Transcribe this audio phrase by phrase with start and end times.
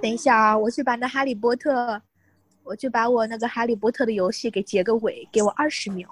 [0.00, 2.00] 等一下啊，我去把那哈利波特，
[2.62, 6.08] 我去把我那个哈利波特的游戏给结个尾，给我二十秒。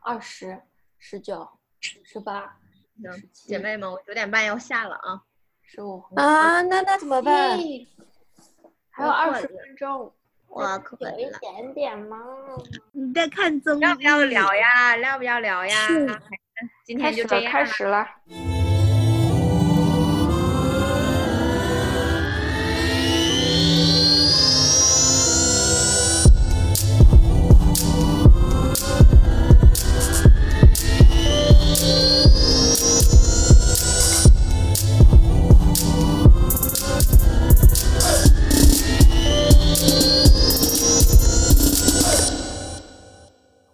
[0.00, 0.60] 二十、
[0.98, 1.48] 十九、
[1.80, 2.56] 十八、
[3.02, 5.22] 行，姐妹们，我九点半要下了啊。
[5.62, 7.58] 十五啊，那那怎么办？
[8.90, 10.12] 还有二十分钟，
[10.48, 12.18] 我可有一点点吗？
[12.92, 13.80] 你在看综艺？
[13.80, 14.96] 要不要聊呀？
[14.96, 15.76] 要不要聊呀？
[16.84, 18.04] 今天就这样开始了。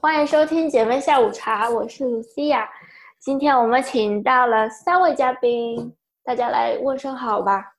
[0.04, 2.68] 欢迎收听姐妹下午茶，我是露西亚。
[3.18, 7.72] 今天我们请到了三位嘉宾，大家来问声好吧。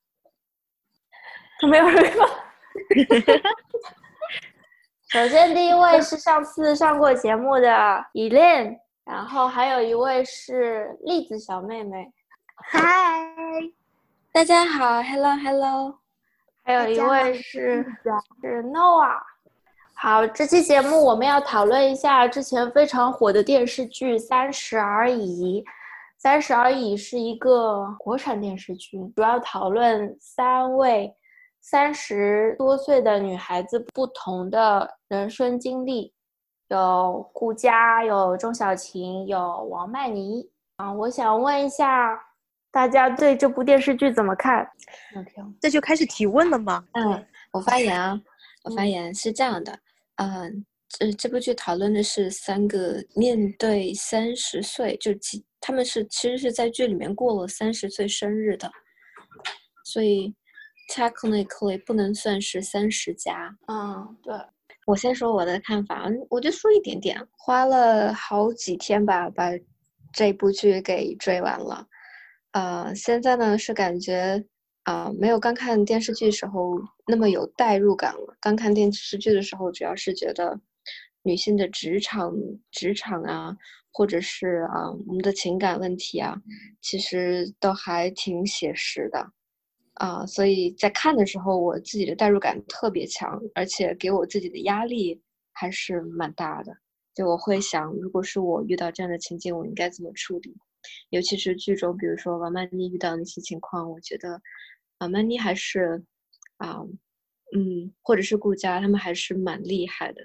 [1.70, 2.26] 没有人吗？
[5.10, 12.12] 首先，第一位是上次上过节目的依恋，然后还有一位是栗子小妹妹。
[12.56, 12.82] 嗨，
[14.34, 16.00] 大家好，Hello Hello。
[16.64, 17.86] 还有一位是
[18.42, 19.22] 是 Noah。
[19.98, 25.62] 好，这期节目我们要讨论一下之前非常火的电视剧《三十而已》。
[26.18, 31.12] 《三十而已》是一个国产电视剧，主要讨论三位
[31.62, 36.14] 三十多岁的女孩子不同的人生经历，
[36.68, 40.48] 有顾佳，有钟小琴，有王曼妮。
[40.76, 42.20] 啊，我想问一下，
[42.70, 44.70] 大家对这部电视剧怎么看？
[45.62, 46.84] 这就开始提问了吗？
[46.92, 48.20] 嗯，我发言啊，
[48.66, 49.80] 我发言是这样的。
[50.18, 58.72] 嗯，这这部剧讨论的是三个面对三十岁，就其他们是其实是在剧里面过了三十岁生日的，
[59.84, 60.34] 所以
[60.94, 63.54] technically 不能算是三十加。
[63.68, 64.34] 嗯，对，
[64.86, 69.52] 我先说我的看法，我就说一点点，花了好几天吧，把
[70.14, 71.86] 这部剧给追完了。
[72.52, 74.46] 呃，现在呢是感觉。
[74.86, 78.38] 啊，没有刚看电视剧时候那么有代入感了。
[78.40, 80.60] 刚看电视剧的时候，主要是觉得
[81.24, 82.32] 女性的职场、
[82.70, 83.58] 职场啊，
[83.92, 86.40] 或者是啊我们的情感问题啊，
[86.82, 89.28] 其实都还挺写实的
[89.96, 90.24] 啊。
[90.28, 95.20] 所以在看的时候，我自己的代入感特别强，而且给我自己的压力
[95.52, 96.72] 还是蛮大的。
[97.16, 100.56] 就我会想，如果是我遇到这样的情境，我应该怎么处理？
[101.10, 104.40] 尤其是剧中，比如说王曼妮遇到那些情况，我觉得。
[104.98, 106.04] 啊，曼妮还是
[106.58, 106.82] 啊，
[107.56, 110.22] 嗯，或者是顾佳，他们还是蛮厉害的。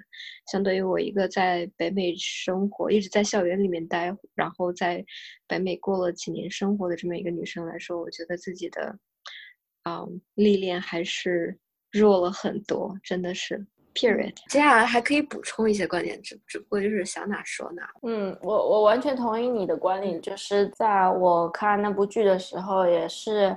[0.50, 5.04] 相对于我一个在北美生活，一直在校园里面待，然后在
[5.46, 8.96] 北美过了几年生活的这么一个女生来说，我觉得自己的
[9.82, 10.04] 啊
[10.34, 11.58] 历练还是
[11.90, 13.66] 弱了很多，真的是。
[13.92, 14.34] Period。
[14.48, 17.90] 接下来还可以补充一些观点，只只不过就是想哪说哪。
[18.04, 23.56] 嗯，我我完全同意你的观点，就是在我看那部剧的时候，也是。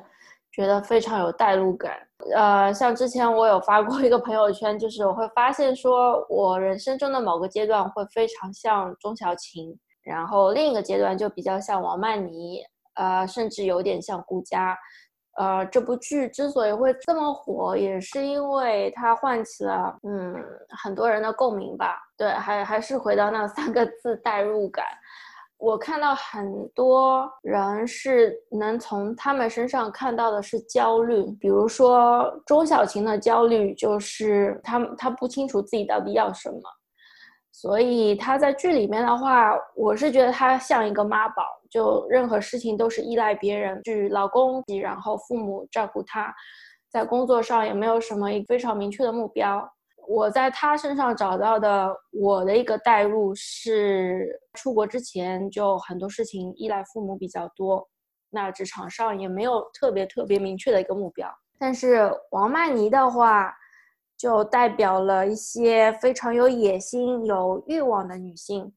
[0.53, 1.97] 觉得非常有代入感，
[2.35, 12.61] 呃，像之前我有发过一个朋友圈，就是我会发现说，我人生中的某个阶段会非常像钟小琴，然后另一个阶段就比较像王曼妮，
[12.93, 14.77] 呃，甚至有点像顾佳，
[15.37, 20.35] 呃，这部剧之所以会这么火，也是因为它唤起了嗯
[20.83, 24.85] 很多人的共鸣吧，对，还还是回到那三个字代入感。
[25.63, 36.59] 我看到很多人是能从他们身上看到的是焦虑，比如说钟小琴的焦虑就是他他不清楚自己到底要什么，
[37.53, 46.35] 所以他在剧里面的话，我是觉得他像一个妈宝，就任何事情都是依赖别人，去老公然后父母照顾他，
[46.91, 49.65] 在工作上也没有什么非常明确的目标。
[50.07, 57.87] 我在他身上找到的我的一个代入是，出国之前就很多事情依赖父母比较多，
[58.29, 61.27] 那职场上也没有特别特别明确的一个目标。
[61.57, 63.53] 但是王曼妮的话，
[64.17, 68.73] 就代表了一些非常有野心、有欲望的女性。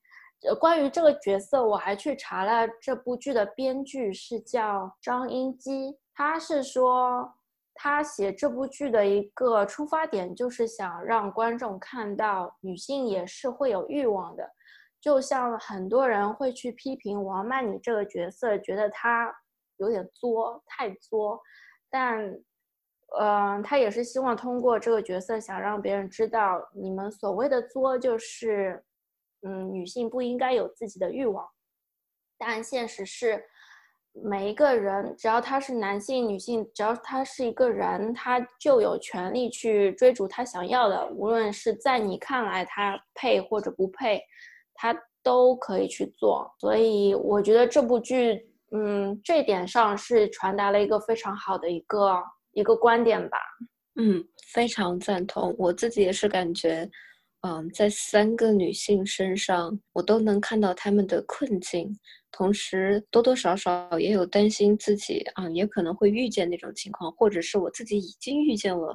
[0.47, 7.33] 呃，关于这个角色，我还去查了这部剧的编剧是叫张英基，他是说。
[7.79, 14.51] 他写这部剧的一个出发点就是想让观众看到女性也是会有欲望的，
[15.01, 19.31] 就像很多人会去批评王曼妮这个角色，觉得她
[19.77, 21.41] 有点作，太作。
[21.91, 22.35] 但，
[23.19, 28.85] 嗯，他也是希望通过这个角色想让别人知道，你们所谓的作就是，
[29.43, 31.47] 嗯，女性不应该有自己的欲望。
[32.39, 33.45] 但现实是。
[34.23, 44.21] 每一个人，只要他是男性、女性，只要他是一个人，他就有权利去追逐他想要的，无论是在你看来他配或者不配，
[44.75, 46.51] 他都可以去做。
[46.59, 52.23] 所以我觉得这部剧，嗯，这点上是传达了一个非常好的一个
[52.53, 53.39] 一个观点吧。
[54.01, 55.55] 嗯，非常赞同。
[55.59, 56.89] 我自己也是感觉。
[57.43, 61.97] 嗯，在三个女性身上，我都能看到她们的困境，
[62.37, 68.95] 同时多多少少也有担心自己啊，也可能会遇见那种情况，或者是我自己已经遇见了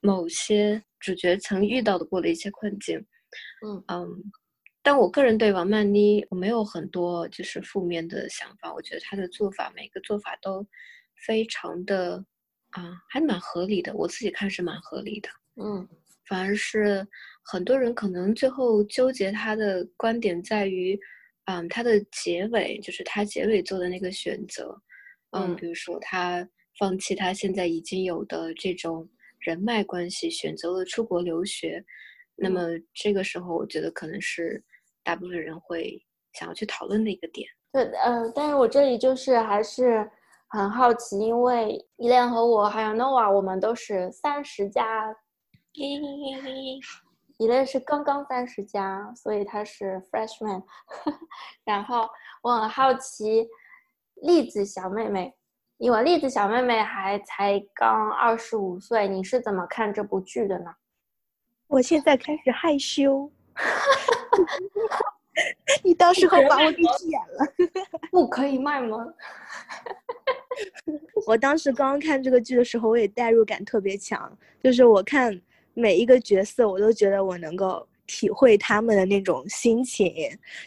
[0.00, 2.96] 某些主角曾遇到的过的一些困境。
[3.66, 4.06] 嗯嗯，
[4.84, 10.64] 但我个人对王曼妮我没有很多就是负面的想法，我觉得她的做法每个做法都
[11.26, 12.24] 非常的
[12.70, 15.28] 啊，还蛮合理的，我自己看是蛮合理的。
[15.60, 15.88] 嗯。
[16.28, 17.06] 反而是
[17.44, 20.98] 很多人可能最后纠结他的观点在于，
[21.46, 24.80] 嗯，他的结尾就是他结尾做的那个选择，
[25.30, 26.48] 嗯，比如说他
[26.78, 29.08] 放弃他现在已经有的这种
[29.38, 31.84] 人脉关系，选择了出国留学，
[32.36, 32.62] 那么
[32.92, 34.62] 这个时候我觉得可能是
[35.02, 36.00] 大部分人会
[36.32, 37.48] 想要去讨论的一个点。
[37.72, 40.10] 对，呃，但是我这里就是还是
[40.48, 45.14] 很好奇，因为依恋和我还有 Nova，我们都是三十加。
[47.38, 50.62] 一类是刚刚三十加，所以他是 freshman。
[51.64, 52.08] 然后
[52.42, 53.46] 我很好奇，
[54.14, 55.34] 栗子小妹妹，
[55.76, 60.74] 因为栗子小妹妹还才刚二十五岁，你是怎么看这部剧的呢？
[61.66, 63.30] 我现在开始害羞。
[65.84, 67.46] 你到时候把我给剪了，
[68.10, 68.96] 不可以卖吗？
[71.26, 75.38] 我当时刚刚看这个剧的时候，我也代入感特别强，就是我看。
[75.78, 80.10] 每一个角色，我都觉得我能够体会他们的那种心情。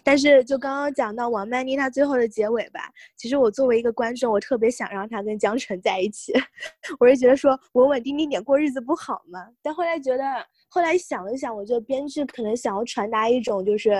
[0.03, 6.31] 但是，就刚刚讲到王曼妮她最后的结尾吧，其实我作为一个观众，我特别想让她跟江辰在一起。
[7.00, 9.47] 我是觉得说稳稳定定点过日子不好吗？
[9.63, 10.23] 但后来觉得，
[10.67, 13.91] 后来想了想，我觉得编剧可能想要传达一种就是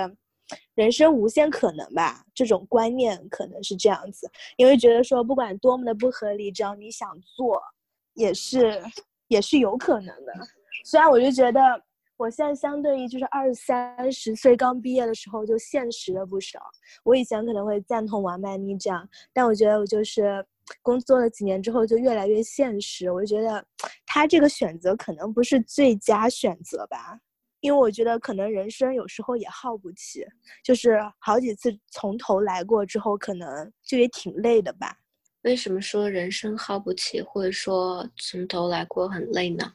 [0.76, 4.30] 人生无限可能吧，这种观念可能是这样子。
[4.58, 7.60] 因为觉得说不管多么的不合理，只要你想做，
[8.14, 8.80] 也是
[9.28, 10.32] 也是有可能的。
[10.84, 11.60] 虽然我就觉得，
[12.16, 16.60] 我现在相对于就是二三十岁刚毕业的时候就现实了不少。
[17.04, 20.44] 我以前可能会赞同王曼妮这样，但我觉得我就是
[20.82, 23.10] 工作了几年之后就越来越现实。
[23.10, 23.64] 我就觉得，
[24.06, 27.18] 他这个选择可能不是最佳选择吧，
[27.60, 30.24] 因为我觉得可能人生有时候也耗不起，
[30.62, 34.96] 就是好几次从头来过之后，可能就也挺累的吧。
[35.42, 39.72] 为什么说人生耗不起，或者说从头来过很累呢？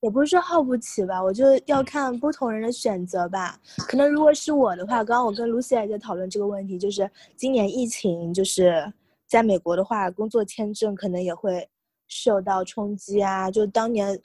[0.00, 3.60] 也不是说耗不起吧，我就要看不同人的选择吧。
[3.86, 8.92] 可能如果是我的话，刚刚我跟露西也在讨论这个问题，就是今年疫情，就是
[9.26, 11.68] 在美国的话，工作签证可能也会
[12.06, 13.50] 受到冲击啊。
[13.50, 14.20] 就当年。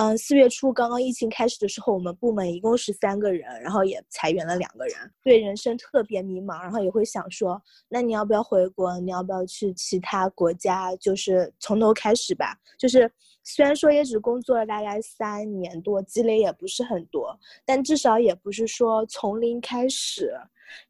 [0.00, 4.94] 嗯，四月初刚刚疫情开始的时候，我们部门一共是三个人，然后也裁员了两个人，
[5.24, 8.96] 对人生特别迷茫，然后也会想说，那你要不要回国？
[9.00, 10.94] 你要不要去其他国家？
[10.98, 12.56] 就是从头开始吧。
[12.78, 13.10] 就是
[13.48, 17.34] 虽然说也只工作了大概三年多，积累也不是很多，
[17.64, 20.32] 但至少也不是说从零开始。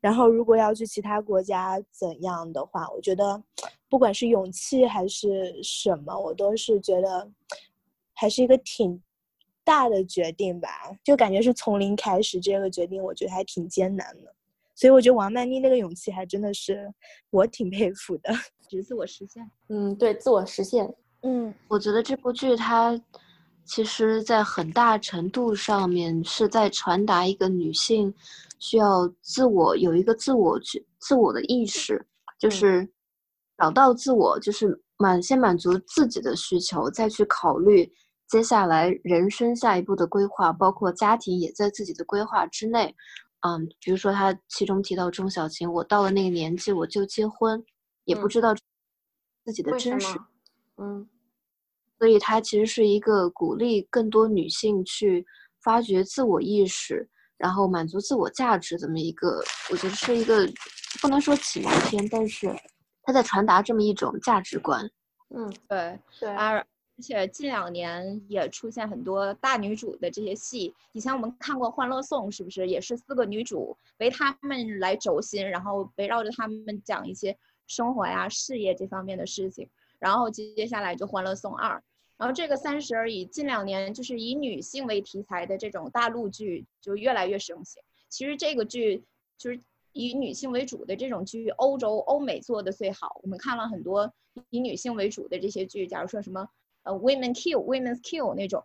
[0.01, 3.41] 然后如果要去其他国家怎样的话，我觉得，
[3.89, 7.31] 不管是勇气还是什么，我都是觉得。
[8.21, 9.01] 还是一个挺
[9.63, 10.69] 大的决定吧，
[11.05, 14.35] 就感觉是从零开始这个决定，我觉得还挺艰难的。
[14.75, 16.93] 所以我觉得王曼妮那个勇气还真的是
[17.31, 18.33] 我挺佩服的，
[18.69, 19.49] 只是自我实现。
[19.69, 20.93] 嗯，对，自我实现。
[21.23, 22.99] 嗯，我觉得这部剧它
[23.65, 28.15] 其实在很大程度上面是在传达一个女性
[28.59, 32.07] 需要自我有一个自我去自我的意识，
[32.39, 32.89] 就是
[33.57, 37.93] 找到自我，就是满先满足自己的需求，再去考虑。
[38.29, 42.95] 接下来人生下一步的规划，包括家庭也在自己的规划之内。
[43.41, 47.65] 嗯，比如说他其中提到钟小琴，我到了那个年纪我就结婚，
[48.05, 48.55] 也不知道
[49.45, 50.19] 自己的真实。
[50.19, 50.25] 嗯，
[51.99, 55.26] 所以它其实是一个鼓励更多女性去
[55.62, 60.49] 发掘自我意识，然后满足自我价值这么一个，我觉得是一个
[61.02, 62.54] 不能说启蒙片，但是
[63.02, 64.88] 它在传达这么一种价值观。
[65.35, 66.30] 嗯，对对。
[66.30, 66.64] 而
[67.02, 79.68] 且近两年也出现很多大女主的这些戏，以前我们看过《欢乐颂》，是不是也是四个女主为她们来轴心，然后围绕着她们讲一些生活呀、事业这方面的事情。
[79.99, 81.76] 然后接接下来就《欢乐颂二》，
[82.17, 87.83] 然后这个《三十而已》，近两年就是以女性为题材的这种大陆剧就越来越盛行。
[88.09, 89.05] 其实这个剧
[89.37, 89.61] 就是。
[89.95, 93.19] 以女性为主的这种剧，欧洲、欧美做的最好。
[93.23, 94.12] 我们看了很多
[94.50, 96.47] 以女性为主的这些剧，假如说什么
[96.85, 98.62] 呃《Women Kill》《Women's Kill》那种。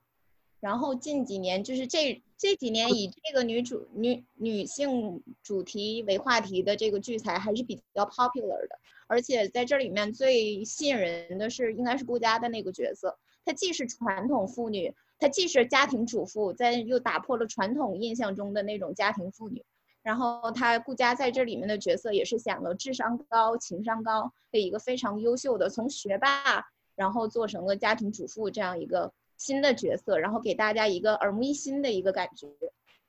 [0.60, 8.80] 然后近几年就是这这几年以这个女主女女性主题为话题的这个剧才还是比较 popular 的，
[9.14, 19.64] 而且在这里面最吸引人的是应该是顾佳的那个角色，她既是传统妇女，她既是家庭主妇，在又打破了传统印象中的那种家庭妇女，
[20.02, 26.66] 然后她顾佳在这里面的角色也是想了智商高、情商高的一个非常优秀的从学霸
[26.96, 29.14] 然后做成了家庭主妇这样一个。
[29.36, 32.48] 新的角色，然后给大家一个耳目一新的一个感觉，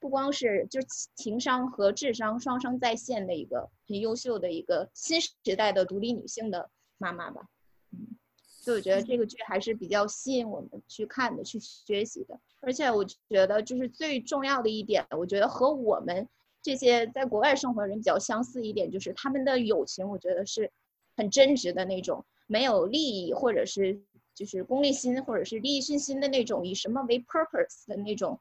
[0.05, 0.81] 不光是就
[1.15, 6.69] 情商和智商双双在线的一个很优秀的一个新时代的独立女性的
[6.99, 7.49] 妈妈吧。
[7.91, 12.39] 嗯，所以我觉得这个剧还是比较吸引我们去看的、去学习的。
[12.61, 16.29] 而且我觉得就是最重要的一点，我觉得和我们
[16.61, 20.71] 这些在国外生活的人比较相似一点，就是他们的友情，我觉得是
[21.17, 23.99] 很真挚的那种，没有利益或者是。
[24.35, 28.37] 就是功利心或者是利益熏心的那种，以什么为 purpose 的那种，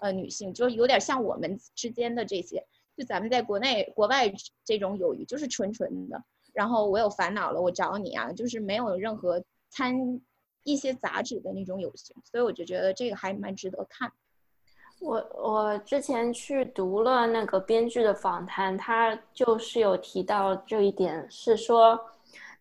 [0.00, 2.66] 呃，女性就有点像我们之间的这些，
[2.96, 4.32] 就咱们在国内、国外
[4.64, 6.22] 这种友谊就是纯纯的。
[6.52, 10.20] 然后我有烦恼了，我找你啊，就是没有任何掺
[10.64, 14.10] 一些杂质的那种友情，所以我就觉得这个还蛮值得看。
[15.00, 21.98] 我我之前去读了那个编剧的访谈，他就是有提到这一点，是说。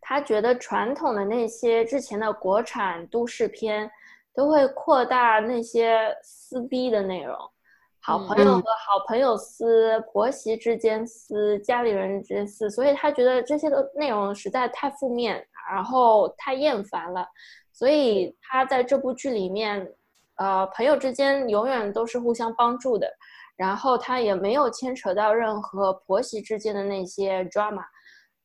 [0.01, 3.91] 他觉得传统的那些之前的国产都市片，
[4.33, 7.35] 都会扩大那些撕逼的内容，
[7.99, 17.27] 好朋友和好朋友撕，婆媳之间撕，家里人之间撕，所以他觉得这些的内容实在太负面，然后太厌烦了，
[17.73, 19.85] 所以他在这部剧里面，
[20.35, 23.11] 呃，朋友之间永远都是互相帮助的，
[23.57, 27.83] 然后他也没有牵扯到任何婆媳之间的那些 drama，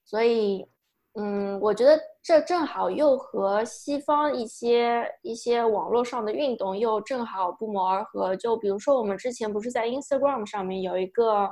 [0.04, 0.66] 所以。
[1.16, 8.34] 嗯，我觉得这正好又和西方一些一些网络上的运动又正好不谋而合。
[8.34, 11.48] 就比如说，我们之前不是在 Instagram 上面有一个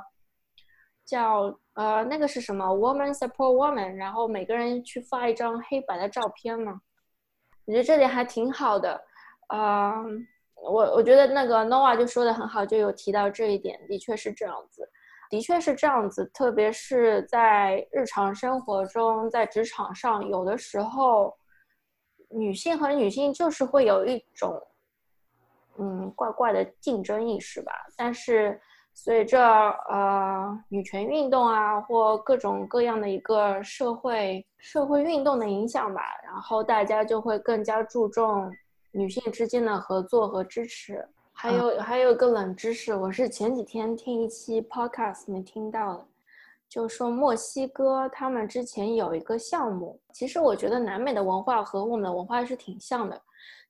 [1.05, 6.81] 叫呃那个是什么 Woman Support Woman，然后每个人去发一张黑白的照片嘛。
[7.65, 9.01] 我觉得这点还挺好的。
[9.53, 14.89] 嗯，我我觉得那个 Nova 就说的很好，就有提到这一点，的确是这样子。
[15.33, 21.35] 的确是这样子，特别是在日常生活中，在职场上，有的时候，
[22.29, 24.61] 女性和女性就是会有一种，
[25.79, 27.71] 嗯，怪怪的竞争意识吧。
[27.97, 28.61] 但是
[28.93, 29.43] 随着
[29.89, 38.51] 呃女权运动啊，或各种各样的一个社会社会运动的影响吧，然后大家就会更加注重
[38.91, 41.03] 女性之间的合作和支持。
[41.43, 46.07] 还有还有个冷知识，我是前几天听一期 podcast 没听到的，
[46.69, 53.21] 就说墨西哥他们之前有一个项目，其实我觉得南美的文化和我们的文化是挺像的，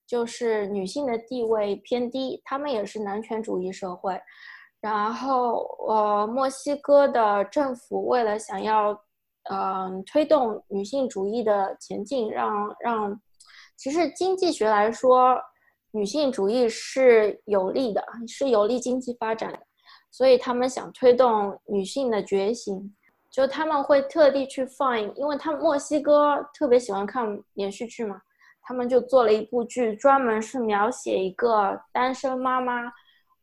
[0.05, 4.21] 就是女性的地位偏低，他们也是男权主义社会，
[4.79, 8.91] 然后呃墨西哥的政府为了想要
[9.49, 13.19] 嗯推动女性主义的前进，让让
[13.75, 15.41] 其实经济学来说。
[15.95, 19.59] 女性主义是有利的，是有利经济发展的，
[20.09, 22.91] 所以他们想推动女性的觉醒，
[23.31, 28.19] 就他们会特地去放，因为他们墨西哥特别喜欢看连续剧嘛，
[28.63, 32.91] 他们就做了一部剧，专门是描写一个单身妈妈。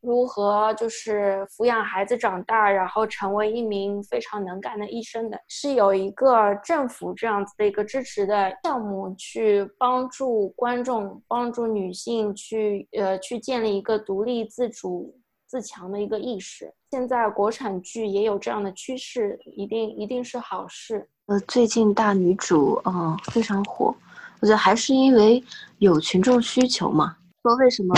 [0.00, 15.14] 如何就是抚养孩子长大，然后成为一名非常能干的医生的，是有一个政府这样子的一个支持的项目，去帮助观众，帮助女性去呃去建立一个独立自主
[15.46, 16.72] 自强的一个意识。
[16.90, 21.06] 现在国产剧也有这样的趋势，一定一定是好事。
[21.26, 23.94] 呃，最近大女主嗯非常火，
[24.40, 25.44] 我觉得还是因为
[25.78, 27.16] 有群众需求嘛。
[27.42, 27.94] 说为什么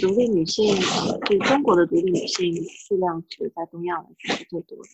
[0.00, 0.76] 独立女性，
[1.26, 4.88] 对中国的独立女性数量是在东亚来说是最多的，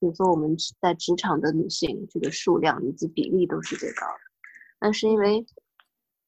[0.00, 4.18] 比如说我们在职场的女性这个数量以及比例都是最高的，
[4.80, 5.46] 但是因为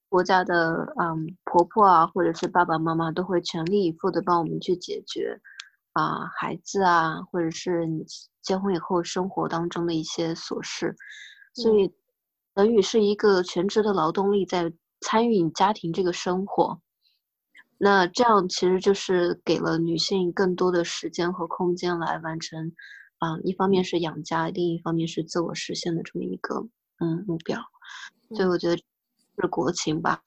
[0.08, 5.40] 国家的嗯婆婆啊或者是爸爸妈妈都会全力以赴的帮我们去解决
[5.94, 8.06] 啊孩子啊或者是你
[8.40, 10.94] 结婚以后生活当中的一些琐事，
[11.52, 11.92] 所以
[12.54, 16.80] 等于是一个全职的劳动力在参与你家庭这个生活。
[17.78, 22.72] 那这样其实就是给了女性更多的时间和空间来完成，
[23.18, 26.68] 啊，一方面是养家，另一方面是自我实现的这么一个
[26.98, 27.60] 嗯目标，
[28.34, 30.20] 所以我觉得是国情吧。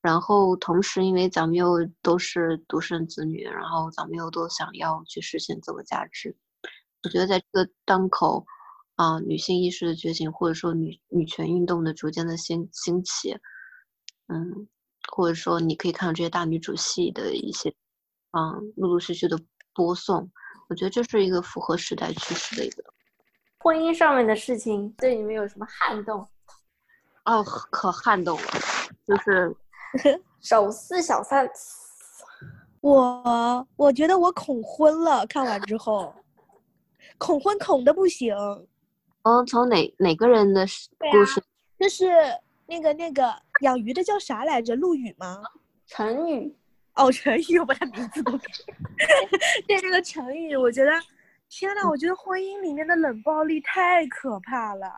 [0.00, 6.34] 然后同时，因为咱们又都是独生子女，然后咱们又都想要去实现自我价值，
[7.02, 8.46] 我觉得在这个当口，
[8.94, 13.36] 啊，女性意识的觉醒，或者说女女权运动的逐渐的兴兴起，
[14.28, 14.66] 嗯，
[15.10, 17.68] 或者说你可以看到这些大女主戏的一些，
[18.32, 19.38] 嗯，陆陆续续的
[19.74, 20.30] 播送，
[20.68, 22.84] 我觉得这是一个符合时代趋势的一个。
[23.58, 26.26] 婚姻上面的事情对你们有什么撼动？
[27.24, 28.48] 哦，可撼动了，
[29.06, 29.54] 就是
[30.40, 31.48] 手撕小三。
[32.80, 36.14] 我我觉得我恐婚了，看完之后，
[37.18, 38.34] 恐婚恐的不行。
[39.24, 40.64] 嗯，从哪哪个人的
[41.12, 41.42] 故事？
[41.78, 42.06] 就是
[42.70, 44.76] 那个那个养鱼的叫啥来着？
[44.76, 45.42] 陆羽吗？
[45.86, 46.56] 陈宇。
[46.94, 48.46] 哦，陈宇，我把他名字都给。
[49.66, 50.92] 对，那个陈宇，我觉得，
[51.48, 54.88] 天呐，我觉得婚姻里面的冷暴力太可怕了。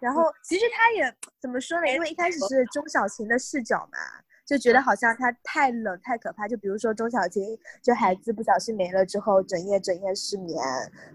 [0.00, 1.88] 然后其实他也怎么说呢？
[1.88, 3.98] 因为一开始是钟小琴的视角嘛。
[4.46, 7.42] 就觉得好像他太冷太可怕，就比如说钟小琴，
[7.82, 10.64] 就孩子不小心没了之后，整夜整夜失眠，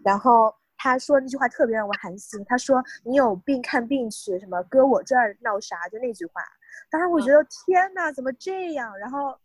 [0.04, 6.42] 然后他说那句话特别让我寒心，他说你有病看病去，什么搁我这儿闹啥，就那句话，
[6.90, 8.98] 当时我觉得天呐，怎么这样？
[8.98, 9.38] 然后。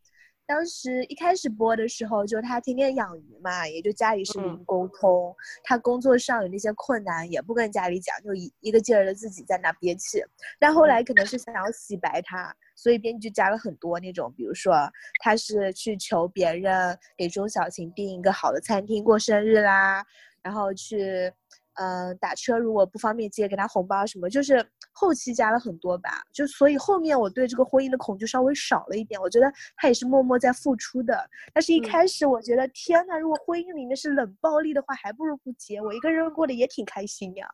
[0.49, 5.35] 当时一开始播的时候，就他天天养鱼嘛，也就家里是零沟通。
[5.65, 10.23] 他工作上有那些困难，也不跟家里讲，就一一个劲儿的自己在那憋气。
[10.61, 14.89] 但后来可能是想要洗白他，所以编剧加了很多那种，比如说
[15.21, 20.07] 他是去求别人给钟小琴订一个好的餐厅过生日啦，
[20.47, 21.33] 然后去。
[21.79, 29.21] 呃，打车如果不方便接，给他红包什么，就是后期加了很多吧，就所以后面我对这个婚姻的恐惧稍微少了一点。
[29.21, 31.15] 我觉得他也是默默在付出的，
[31.53, 37.47] 但是一开始我觉得天呐，如果婚姻里面是冷暴力的话，还不如不结，我一个人过得也挺开心呀。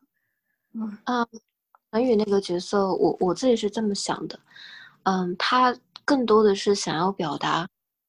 [0.71, 1.27] 嗯啊，
[1.91, 4.39] 韩宇那个角色，我我自己是这么想的，
[5.03, 7.67] 嗯，他更多的是想要表达。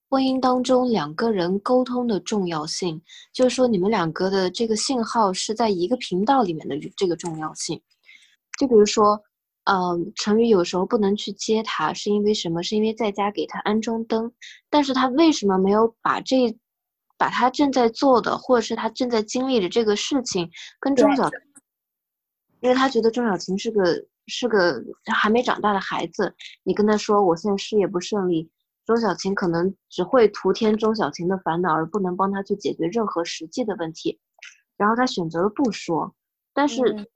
[0.08, 7.82] 婚姻当中两个人沟通的重要性，就是说你们两个的这个信号是在一个频道里面的这个重要性。
[8.58, 9.20] 就比如说，
[9.64, 12.62] 嗯，陈宇有时候不能去接他，是因为什么？
[12.62, 14.30] 是因为在家给他安装灯，
[14.70, 16.56] 但是他为什么没有把这，
[17.18, 21.28] 把他正在做的，或者是他正在经历的这个事情跟钟小，
[22.60, 24.80] 因为他觉得钟小琴是个是个
[25.12, 28.48] 还没长大的孩子，你跟他说我现在事业不顺利。
[28.86, 34.20] 钟小琴可能只会徒添钟小琴的烦恼，而不能帮他去解决任何实际的问题。
[34.76, 36.14] 然后他选择了不说，
[36.52, 37.08] 但是，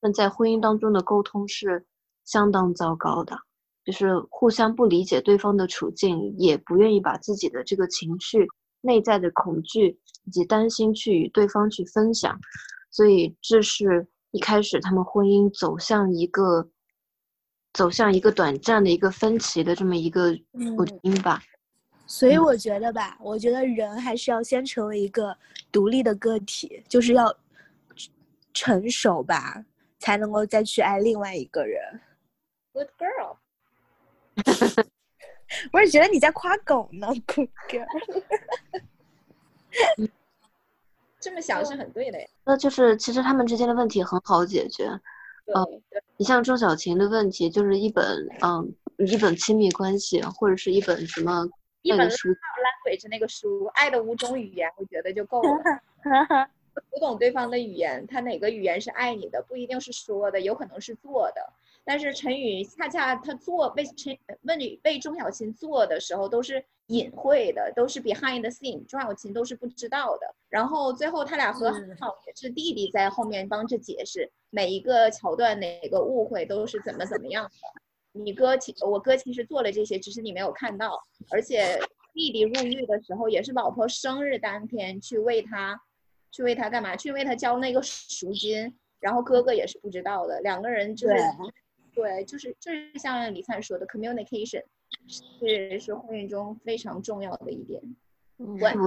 [0.00, 1.86] 那在婚姻当中的沟通是
[2.24, 3.38] 相当糟糕的，
[3.84, 8.48] 就是互相不理解对方的处境，也不愿意把自己的这个情绪、
[8.80, 12.36] 内在的恐惧以及担心去与对方去分享。
[12.90, 16.68] 所以这是一开始他们婚姻走向一个。
[17.72, 21.40] 走向一个短暂的一个分歧的这么一个途径吧，
[22.06, 25.36] 所以我觉得吧，我觉得人还是要先成为一个
[25.70, 27.32] 独立的个体，就是要
[28.52, 29.64] 成熟吧，
[30.00, 32.00] 才能够再去爱另外一个人。
[32.72, 33.36] Good girl，
[35.72, 37.86] 我也觉得你在夸狗呢，Good girl。
[41.20, 42.26] 这么想是很对的呀。
[42.44, 44.88] 那就是其实他们之间的问题很好解决。
[45.46, 45.82] 嗯，
[46.16, 48.04] 你像钟小琴的问题，就是一本
[48.42, 51.46] 嗯，一本亲密关系，或者是一本什么
[51.82, 55.48] 一本书，language 那个书，爱的五种语言，我觉得就够了。
[56.92, 61.52] 读懂对方的语言，他哪个语言是爱你的，不一定是说的，有可能是做的。
[61.90, 70.32] 但是陈宇恰恰他做为陈问你为钟小琴做的时候，都是隐晦的，都是 behind the scene，钟小琴都是不知道的。
[70.48, 77.50] 然后最后他俩和好也是弟弟在后面帮着解释每一个桥段，哪个误会都是怎么怎么样的。
[78.12, 80.96] 你哥其我哥其实做了这些，只是你没有看到。
[81.32, 81.76] 而且
[82.14, 85.76] 弟弟入狱的时候也是老婆生日当天去为他，
[86.30, 86.94] 去为他干嘛？
[86.94, 88.72] 去为他交那个赎金。
[89.00, 91.16] 然后哥哥也是不知道的，两个人就是。
[91.94, 94.62] 对，就是就是像李灿说的，communication
[95.08, 97.80] 是是婚姻中非常重要的一点。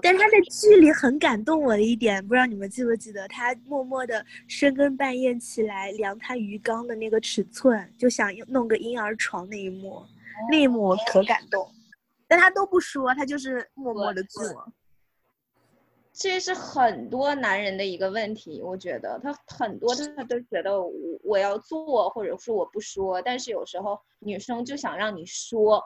[0.01, 10.03] 但他在剧里很感动我的一点，不知道你们记不记得，他默默的深更半夜起来量他鱼缸的那个尺寸，就想弄个婴儿床那一幕，
[10.49, 11.69] 那一幕我可感动。
[12.27, 14.73] 但他都不说，他就是默默的做。
[16.15, 20.91] 这是很多男人的一个问题，我觉得他很多他都觉得我
[21.23, 25.83] 我要做，或者说我不说，但是有时候女生就想让你说，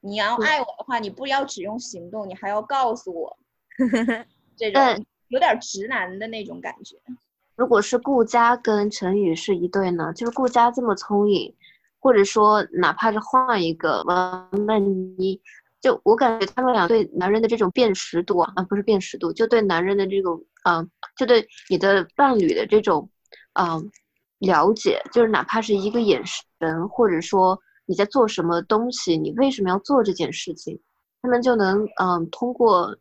[0.00, 3.38] 你要爱我的话，你不要只用行动，你还要告诉我，
[4.58, 4.82] 这种
[5.28, 6.96] 有点直男的那种感觉。
[7.54, 11.54] 如果是顾佳跟陈宇是一对呢，就是顾佳这么聪颖，
[12.00, 14.84] 或者说哪怕是换一个王曼
[15.16, 15.40] 妮。
[15.80, 23.08] 就我感觉他们俩对男人的这种辨识度啊，不是辨识度，就对男人的这种啊，就对你的伴侣的这种
[23.54, 23.80] 啊
[24.38, 30.78] 了解，就是哪怕是一个眼神，或者说你在做什么东西，你为什么要做这件事情，
[31.22, 32.94] 他们就能嗯通过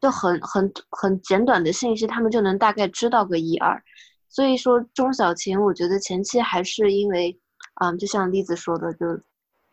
[0.00, 3.82] 就很很很简短的信息，他们就能大概知道个一二。
[4.28, 7.38] 所以说钟小琴，我觉得前期还是因为
[7.82, 9.20] 嗯，就像栗子说的，就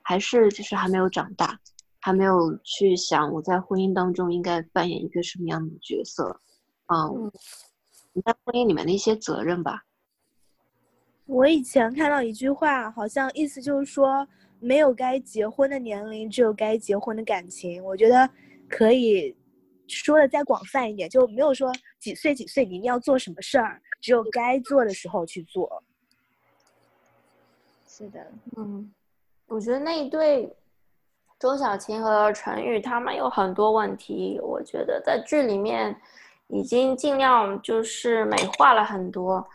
[0.02, 1.60] 还是就是还没有长大。
[2.08, 6.40] 还没有去想我在婚姻当中应该扮演一个什么样的角色，
[6.86, 7.30] 嗯，
[8.14, 9.84] 你在婚姻里面的一些责任吧。
[11.26, 14.26] 我以前看到一句话，好像意思就是说，
[14.62, 17.84] 没有该结婚的年龄，只有该结婚的感情。
[17.84, 18.30] 我觉得
[18.70, 19.36] 可以
[19.90, 25.84] 说的再广泛一点，就没有说几岁几岁你一定要做什么事儿，只有该做的时候去做。
[27.86, 28.90] 是的，嗯，
[29.48, 30.56] 我觉得那一对。
[31.40, 35.96] 周小琴和陈宇他们有很多问题，我觉得在剧里面
[36.48, 39.48] 已经尽量就是美化了很多。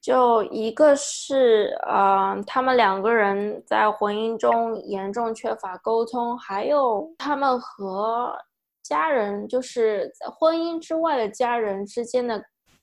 [0.00, 8.34] 就一个是，呃，他们两个人在婚姻中严重缺乏沟通，还有他们和
[8.82, 12.42] 家人，就是在婚姻之外的家人之间的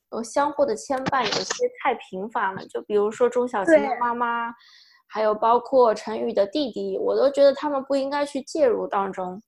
[0.10, 2.64] 呃相互的牵绊有些太频繁了。
[2.68, 4.54] 就比如说钟小琴的妈妈。
[5.14, 9.40] 还有包括陈宇的弟弟，我都觉得他们不应该去介入当中。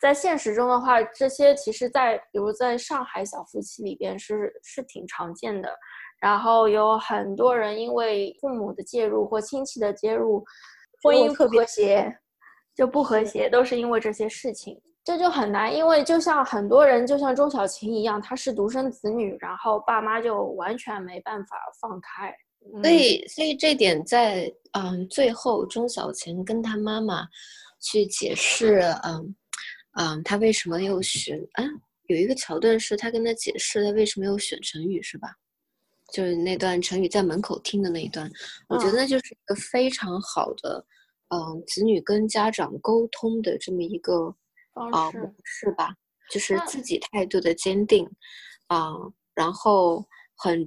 [0.00, 5.68] 在现实中的话，这些其实，在比如在上海小夫妻里边是是挺常见的。
[6.20, 10.44] 然后有很多人因为父母的介入或亲戚的介入，
[11.02, 12.16] 婚姻不和谐，
[12.76, 14.80] 就不和谐，都是因为这些事情。
[15.02, 22.32] 这就很难，因为就像很多人，就像钟小琴一样，她是独生子女，然后爸妈就完全没办法放开。
[22.70, 27.28] 所以，所以这点在嗯最后，钟小琴跟他妈妈
[27.80, 29.34] 去解释，嗯
[29.92, 31.64] 嗯，他为什么又选啊？
[32.06, 35.36] 有一个桥段是他跟他解释他为什么又选成语，是吧？
[36.12, 38.30] 就是那段陈宇在门口听的那一段，
[38.68, 40.84] 我觉得就是一个非常好的，
[41.28, 44.34] 嗯，子女跟家长沟通的这么一个
[44.72, 45.94] 啊模式吧，
[46.30, 48.08] 就是自己态度的坚定，
[48.68, 48.92] 啊，
[49.34, 50.66] 然后很。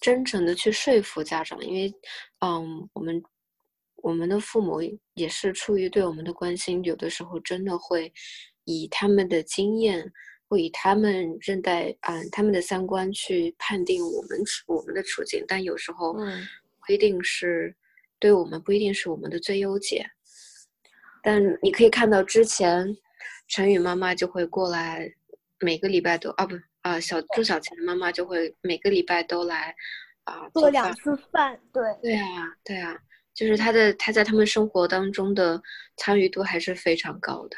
[0.00, 1.92] 真诚的去说服家长，因为，
[2.40, 3.22] 嗯，我们
[3.96, 4.80] 我们的父母
[5.14, 8.12] 也是出于对我们的关心，有的时候真的会
[8.64, 10.12] 以他们的经验，
[10.46, 17.74] 会以他们认待，嗯，他们的三观去判定我们我们的处境，但有时候不一定是
[18.20, 20.08] 对我们不一定是我们的最优解。
[21.20, 22.96] 但你可以看到，之前
[23.48, 25.12] 陈宇妈妈就会过来，
[25.60, 26.54] 每个礼拜都啊不。
[26.82, 29.74] 啊，小朱小琴的妈妈就会每个礼拜都来，
[30.24, 32.96] 啊，做两次饭，对，对啊，对啊，
[33.34, 35.60] 就是他的他在他们生活当中的
[35.96, 37.56] 参与度还是非常高的。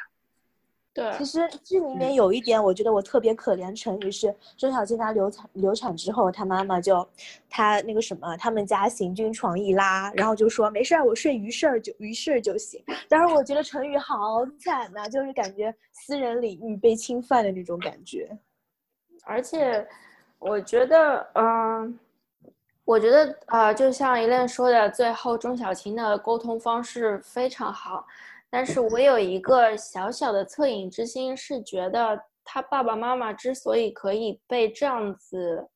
[0.92, 7.06] 对，其实剧里面有一点，我觉得我特别可怜陈宇是周小静，她流产流产之后，她妈妈就，
[7.48, 12.82] 她那个什么，他们家行军床一拉，然后就说没事儿，我睡鱼事儿就鱼事儿就行。
[13.08, 18.36] 但是我觉得陈宇好惨呐，就是感觉私人领域被侵犯的那种感觉。
[19.24, 19.86] 而且，
[20.40, 21.98] 我觉得，嗯，
[22.84, 28.04] 我觉得啊，就像一恋说的，最后钟小琴的沟通方式非常好。
[28.50, 35.68] 但是我有一个小小的恻隐之心，是觉得他爸爸妈妈之所以可以被这样子，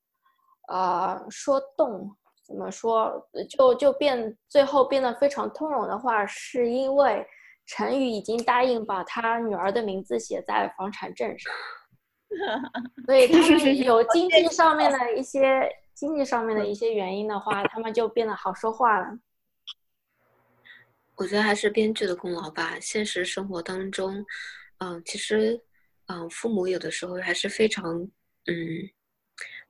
[0.68, 2.10] 呃，说动，
[2.44, 7.24] 怎么说，就就变最后变得非常通融的话，是因为
[7.66, 11.52] 陈宇已经答应把他女儿的名字写在房产证上。
[13.06, 19.06] 所以他们 有经济上面的一些经济上面的 一些原因的话，他们就变得好说话了。
[21.16, 22.78] 我觉得还是编剧的功劳吧。
[22.80, 24.24] 现实生活当中，
[24.78, 25.60] 嗯，其实，
[26.06, 28.00] 嗯，父母有的时候还是非常，
[28.46, 28.54] 嗯，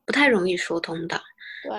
[0.05, 1.21] 不太容易说通的。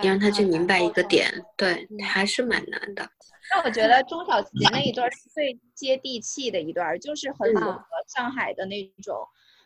[0.01, 3.07] 你让他去明白一个点，对，还是蛮难的。
[3.51, 9.15] 那我觉得钟小琴那一段是最接地气的一段，就是很符合上海的那种。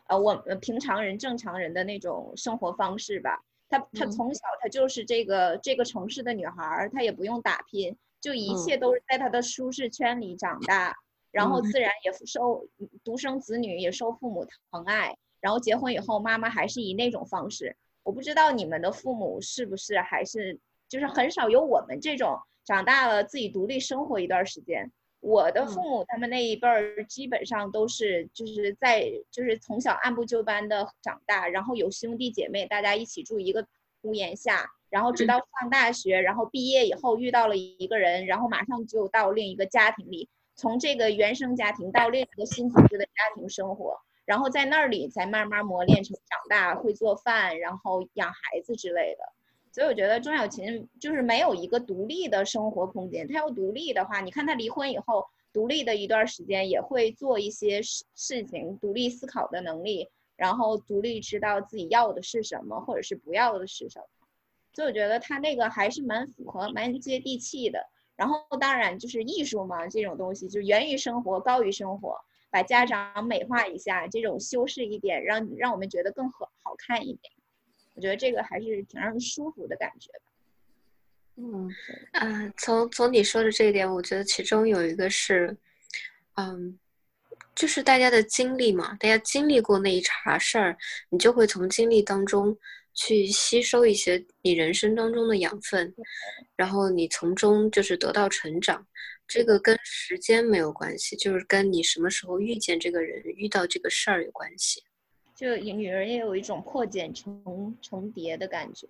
[0.08, 3.40] 呃，我们平常人、正常人的那种生活方式吧。
[3.68, 10.94] 她她从小她就是这个这个城市的女孩，她也不用打拼，就一切都是在他的舒适圈里长大，
[11.30, 12.66] 然后自然也受
[13.02, 17.76] 独生子女也受父母疼爱，然后结婚以后妈妈还是以那种方式。
[18.02, 24.90] 我不知道你们的父母是不是还是就是很少有我们这种长大了自己独立生活一段时间。
[25.20, 33.66] 我的父母他们那一辈儿基本上都是就是在就是从小按部就班的长大，然后有兄弟姐妹，大家一起住一个
[34.02, 40.28] 屋檐下，然后直到上大学，然后毕业以后遇到了一个人，然后马上就到另一个家庭里。
[40.56, 49.24] 从这个原生家庭到另一个新组织的家庭生活，然后在那里才慢慢磨练成长大会做饭，然后养孩子之类的。
[49.72, 53.26] 所以我觉得钟小琴就是没有一个独立的生活空间。
[53.26, 60.08] 她要独立的话，你看她离婚以后，独立的一段时间也会做一些事事情，独立思考的能力，
[60.40, 64.26] 然后独立知道自己要的是什么，或者是不要的是什么。
[64.72, 67.78] 所以我觉得他那个还是蛮符合、蛮接地气的。
[68.16, 72.16] 然后当然就是艺术嘛，这种东西就源于生活，高于生活，
[72.50, 77.30] 把家长美化一下，这种修饰一点，让让我们觉得更好好看一点。
[77.94, 80.20] 我觉得这个还是挺让人舒服的感觉的。
[81.36, 81.70] 嗯，
[82.12, 85.54] 啊，从从你说的这一点，我觉得其中有一个是，
[86.36, 86.78] 嗯，
[87.60, 90.74] 就是大家的经历嘛，大家经历过那一茬事儿，
[91.10, 92.56] 你就会从经历当中
[92.94, 95.94] 去吸收一些你人生当中的养分，
[96.56, 98.86] 然后你从中就是得到成长。
[99.28, 104.82] 这个跟时间没有关系，就是跟你什么时候遇见这个人、遇到这个事儿有关系。
[105.34, 108.86] 就女人也有一种破茧重重叠的感觉，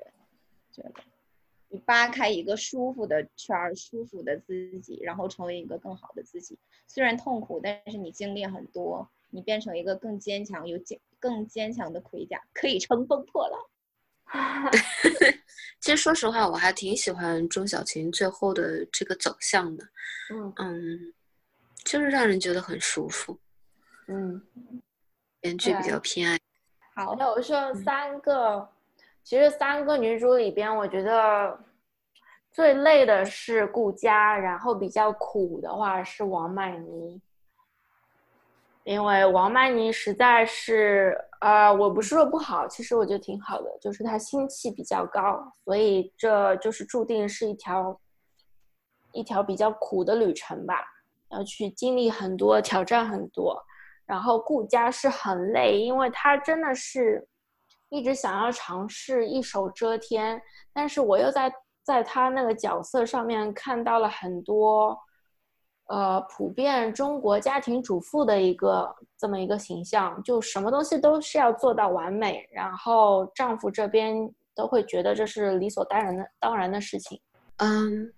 [0.72, 0.92] 觉得
[1.70, 6.58] 你扒开一个舒服的圈儿，舒服的自己，然后成为一个更好的自己。
[6.86, 13.60] 虽然痛苦，但是你经历很多，你变成一个更坚强、有坚更坚强的盔甲，可以乘风破浪。
[15.80, 19.84] 其实说实话，我还挺喜欢钟小琴最后的这个走向的。
[20.32, 21.14] 嗯嗯，
[21.84, 23.38] 就是让人觉得很舒服。
[24.08, 24.42] 嗯。
[25.40, 26.38] 编剧比较偏爱。
[26.94, 28.68] 好，那我说三个，
[29.30, 31.56] 其实三个女主里边，我觉得
[32.50, 37.22] 最累的是顾佳，然后比较苦的话是王曼妮，
[38.82, 48.00] 因为王曼妮实在是，呃，我不是说不好，其实我觉得挺好的，就是她心气比较高，所以这就是注定是一条
[49.12, 50.84] 一条比较苦的旅程吧，
[51.28, 53.64] 要去经历很多，挑战很多。
[54.06, 57.28] 然后顾佳是很累，因为她真的是
[57.90, 60.40] 一直想要尝试一手遮天，
[60.72, 64.98] 但是我又在在他那个角色上面看到了很多，
[65.86, 74.14] 呃，普遍中国家庭主妇的一个这么一个形象，就什么东西都是要做到完美，然后丈夫这边
[74.54, 77.20] 都会觉得这是理所当然的当然的事情。
[77.58, 78.12] 嗯，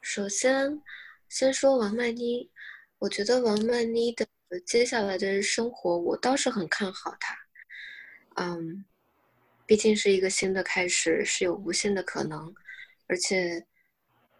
[0.00, 0.82] 首先
[1.28, 2.50] 先说王曼妮，
[2.98, 4.26] 我觉得王曼妮的。
[4.66, 7.36] 接下来的生活，我倒是很看好她。
[8.34, 8.84] 嗯，
[9.70, 12.52] 毕竟是一个新的开始，是有无限的可能，
[13.06, 13.64] 而且，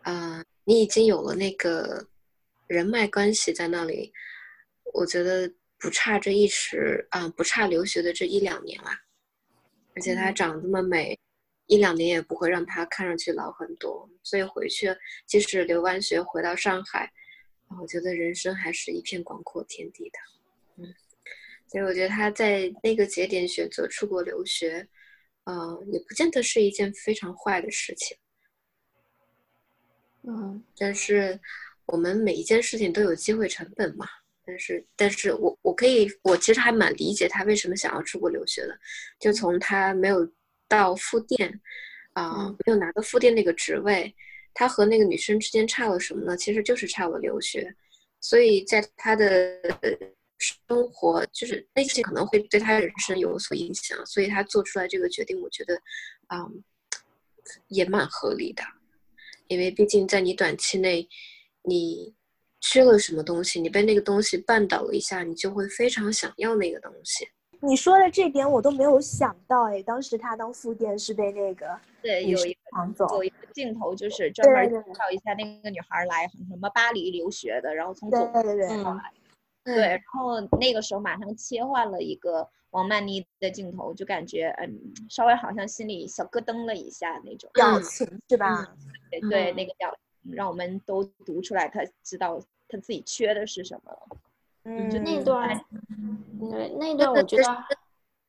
[0.01, 2.05] 啊，你已经有了那个
[2.67, 4.13] 人脉关系在那里，
[4.93, 8.91] 我觉得不差这一时啊，不差留学的这一两年啦。
[9.95, 11.17] 而且她长这么美，
[11.67, 14.89] 一两年也不会让她看上去老很多，所以回去
[15.27, 17.09] 即使留完学回到上海。
[17.81, 20.19] 我觉得人生还是一片广阔天地的，
[20.79, 20.95] 嗯，
[21.69, 24.89] 所以我觉得她在那个节点选择出国留学，
[25.51, 28.17] 呃，也不见得是一件非常坏的事情，
[30.23, 31.41] 嗯，但是
[31.87, 34.07] 我们每一件事情都有机会成本嘛，
[34.47, 38.79] 但是，但是我我可以，我其实还蛮理解他为什么想要出国留学的，
[39.19, 40.31] 就从他没有
[40.69, 41.61] 到副店，
[42.13, 44.15] 啊，没有拿到副店那个职位。
[44.55, 46.37] 他和那个女生之间差了什么呢？
[46.37, 47.75] 其实就是差了留学，
[48.21, 49.61] 所以在他的
[50.41, 55.75] 生活，就是那些可能会对他人生有所影响，所以他做出来这个决定，我觉得，
[56.35, 56.65] 嗯，
[57.69, 58.63] 也蛮合理的，
[59.49, 61.09] 因为毕竟在你短期内，
[61.63, 62.15] 你
[62.61, 67.29] 缺了什么东西，你被那个东西绊倒了一下，你就会非常想要那个东西。
[67.63, 72.59] 你说的这点我都没有想到哎，当时他当副店是被那个对有一个
[73.11, 78.67] 有一个镜头就是专门介绍一下那个女孩来什么巴黎留学的，然后从总对对对
[79.65, 88.67] 对，然后那个时候马上切换了一个王曼妮的镜头，就感觉嗯稍微好像心里小咯噔了一下那种表情是吧？
[89.11, 89.91] 对对，那个表
[90.23, 93.93] 情让我们都读出来，他知道他自己缺的是什么。
[94.65, 95.65] 嗯，就那段，
[96.39, 97.65] 对那段我觉得，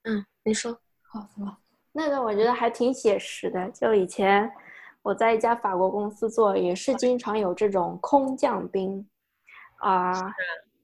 [0.04, 1.58] 嗯，你说，好什么？
[1.92, 3.70] 那段我觉得还挺写实的。
[3.72, 4.50] 就以前
[5.02, 9.06] 我在一家法国公司做，也是经常有这种空降兵，
[9.80, 10.14] 啊，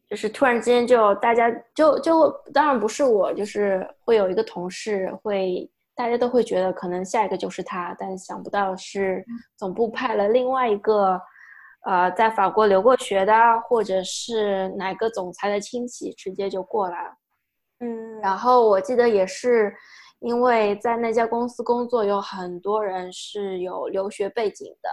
[0.10, 9.26] 就是突然之间就大家就就当然不是我，就是会有一个同事会，大家都会觉得可能下一个就是他，但想不到是
[9.58, 11.22] 总部派了另外一个。
[11.86, 17.12] 呃，在法国留过学的，或者是哪个总裁的亲戚，直接就过来了。
[17.80, 19.74] 嗯，然后我记得也是，
[20.20, 24.90] 因为在那家公司工作，有很多人是有留学背景的，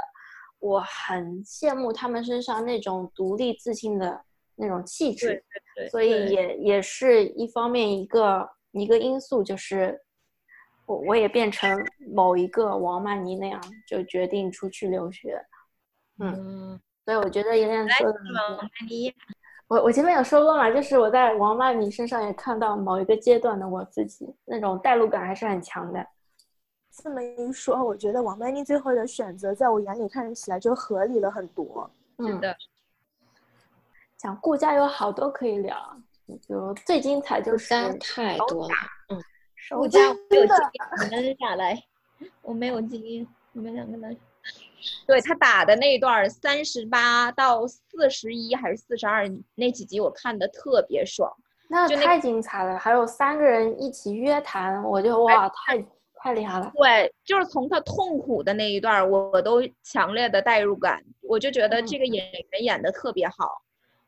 [0.61, 4.23] 我很羡慕他们身上那种独立自信的
[4.57, 5.43] 那种气质，
[5.77, 10.01] 对对，所以也也是一方面一个一个因素，就是
[10.87, 15.41] 我我也变成某一个王曼妮那样，就决定出去留学。
[16.21, 19.13] 嗯，所以我觉得妍妍来说的王曼妮，
[19.67, 26.07] 我我前面有说过嘛，就是我在王曼妮身上也看到某一个阶段的我自己，那种代入感还是很强的。
[27.03, 31.91] 这么一说，我觉得王曼妮最后的选择，在我眼里看起来就合理了很多。
[32.19, 32.57] 嗯，的，
[34.25, 35.77] 讲顾家有好多可以聊，
[36.49, 38.75] 就最精彩就是家太多了，
[39.11, 39.23] 嗯
[39.77, 41.83] 顾家我没有经验，你们俩来，
[42.41, 44.17] 我没有经验，你们两个来。
[45.07, 51.31] 对他打的那一段三十八到四十一还是四十二那几集，我看的特别爽。
[51.69, 55.85] 就那那太精彩了，还有三个人一起约谈，我就哇，太
[56.15, 56.73] 太厉害了。
[56.75, 63.63] 对，就是从他痛苦的那一段我都强烈的代入感，我就觉得这个演员演的特别好，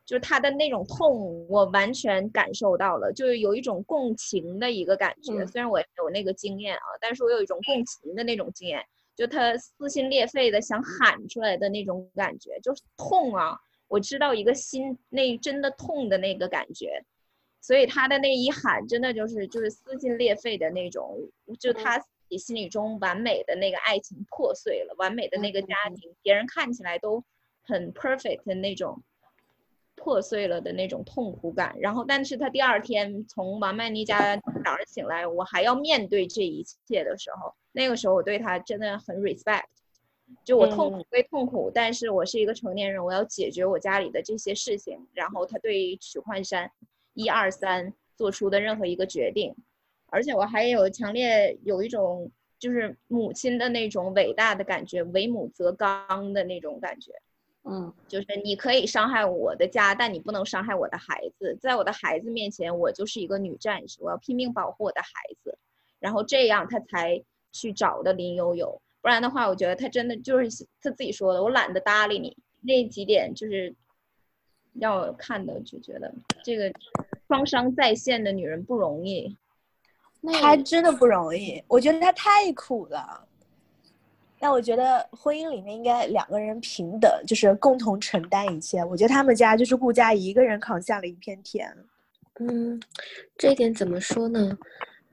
[0.07, 5.33] 就是他的那种痛，我完全感受到了，就是有一种共情的一个感觉。
[5.35, 8.81] 嗯虽然我也有那个经验啊，但是我有一种共情的那种经验，
[9.17, 13.59] 就他撕心裂肺的想喊出来的那种感觉，就是痛啊！
[13.89, 17.05] 我知道一个心那真的痛的那个感觉。
[17.61, 21.19] 所以他的那一喊，真的就是就是撕心裂肺的那种，
[21.59, 27.25] 就他自己心里中完美的那个爱情破碎了，完美的那个家庭，别人看起来都
[27.65, 29.03] 很 perfect 的那种
[29.97, 31.75] 破碎了的那种痛苦感。
[31.81, 39.65] 然后，但是他第二天从王曼妮家早上醒来，我还要面对这一切的时候，那个时候我对他真的很 respect。
[40.45, 45.07] 就我痛苦归痛苦，但是我是一个成年人，我要解决我家里的这些事情。
[45.13, 46.71] 然后他对许幻山。
[47.19, 49.55] 一二三做出的任何一个决定，
[50.09, 57.13] 而且我还有强烈有一种就是母亲的那种伟大的感觉，为母则刚的那种感觉。
[57.69, 61.57] 嗯，就是你可以伤害我的家，但你不能伤害我的孩子。
[61.61, 65.11] 在我的孩子面前，我就是一个女战士，我要拼命保护我的孩
[65.43, 65.59] 子。
[65.99, 72.37] 然后这样他才去找的林悠悠，不然的话，我觉得他真的就是他自己说的，我懒得搭理你。
[72.63, 73.75] 那几点就是。
[74.79, 76.71] 让我看的就觉得这个
[77.27, 79.35] 创伤在线的女人不容易，
[80.39, 83.26] 她真的不容易，我觉得她太苦了。
[84.47, 88.79] 但我觉得婚姻里面应该两个人平等，就是共同承担一切。
[88.85, 91.69] 我觉得他们家就是顾家一个人扛下了一片天。
[92.39, 92.81] 嗯，
[93.37, 94.57] 这一点怎么说呢？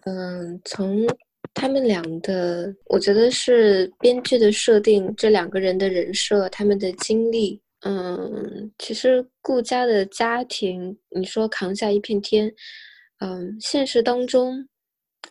[0.02, 1.04] 嗯，从
[1.52, 7.60] 他们俩的，我觉得是编剧的设定，这两个人的人设，他们的经历。
[7.80, 12.54] 嗯，其实顾家的家庭，你说扛下一片天，
[13.20, 14.64] 嗯，现实当中，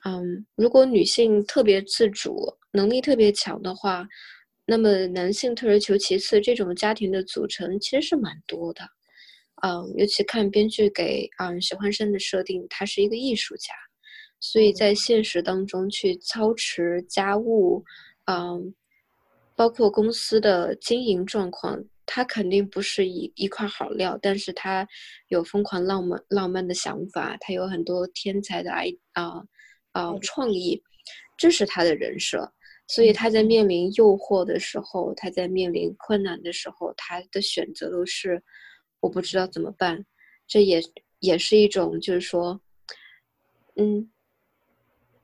[0.05, 4.07] 嗯，如果女性特别自主，能力特别强的话，
[4.67, 8.83] 那么男性退而求其次，这种家庭的组成其实是蛮多的。
[9.63, 13.73] 嗯，尤其看编剧给嗯许幻山的设定，他是一个艺术家，
[14.41, 17.85] 所以在现实当中去操持家务，
[18.25, 18.75] 嗯，
[19.55, 21.85] 包括公司的经营状况。
[22.05, 24.87] 他肯定不是一一块好料，但是他
[25.29, 29.41] 有疯狂浪漫浪漫的想法，他有很多天才的爱啊
[29.93, 30.83] 啊创意，
[31.39, 32.53] 这是他的人设。
[32.93, 38.43] 所以他在面临诱惑的时候，他在面临困难的时候，他的选择都是
[39.01, 40.05] 我不知道怎么办。
[40.47, 40.83] 这也
[41.21, 42.61] 也是一种，就是说，
[43.77, 44.11] 嗯，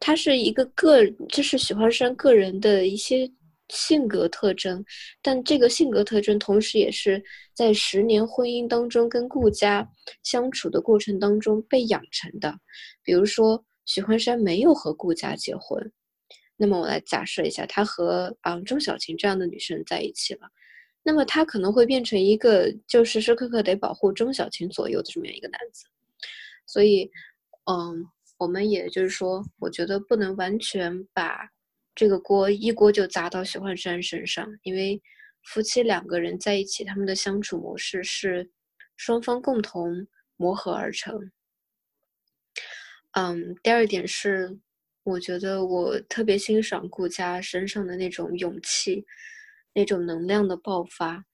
[0.01, 3.31] 他是一个个，这是许幻山个人的一些。
[3.71, 4.83] 性格特征，
[5.21, 9.87] 但这个性格特征同时也是在十年婚姻当中跟顾家
[10.23, 12.59] 相处的过程当中被养成的。
[13.03, 15.93] 比如说，许幻山没有和顾家结婚，
[16.59, 20.51] 那么我来假设一下，他和啊钟小琴这样的女生在一起了，
[21.03, 25.87] 那么他可能会变成一个就时时刻刻得保护钟小琴左右的这么样一个男子。
[26.67, 27.11] 所以，
[27.65, 28.05] 嗯，
[28.37, 31.49] 我们也就是说，我觉得不能完全把。
[31.95, 35.03] 这个锅一锅就砸到许幻山身上，因为
[35.43, 38.53] 夫妻两个人在一起，他们的相处模式是
[38.97, 41.33] 双方共同磨合而成。
[43.15, 44.61] 嗯，第二点是，
[45.09, 49.07] 我觉得我特别欣赏顾佳身上的那种勇气，
[49.73, 51.25] 那种能量的爆发。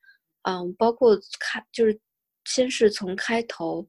[0.42, 2.00] 嗯，包括开就是
[2.44, 3.86] 先是从开头，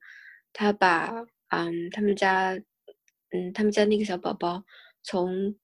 [0.51, 1.12] 他把
[1.49, 2.53] 嗯他们家
[3.32, 4.64] 嗯他们家那个小宝宝
[5.03, 5.55] 从。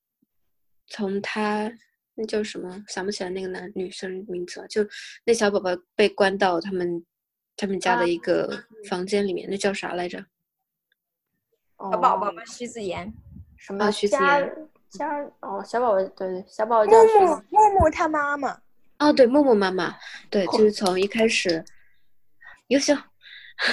[0.93, 1.71] 从他
[2.15, 4.85] 那叫什么想不起来那个男女生名字了，就
[5.23, 7.05] 那小宝宝被关到他们
[7.55, 10.19] 他们家的一个房间里面，那叫啥来着？
[11.77, 12.43] 小宝宝吗？
[12.43, 13.13] 徐子言？
[13.61, 13.91] 什么？
[13.91, 14.67] 徐子言？
[14.89, 18.59] 家哦，小宝宝对对，小宝宝叫默默默默他妈妈。
[18.99, 19.95] 哦，对，木木妈妈，
[20.29, 21.63] 对，就是从一开始，
[22.67, 22.93] 优秀，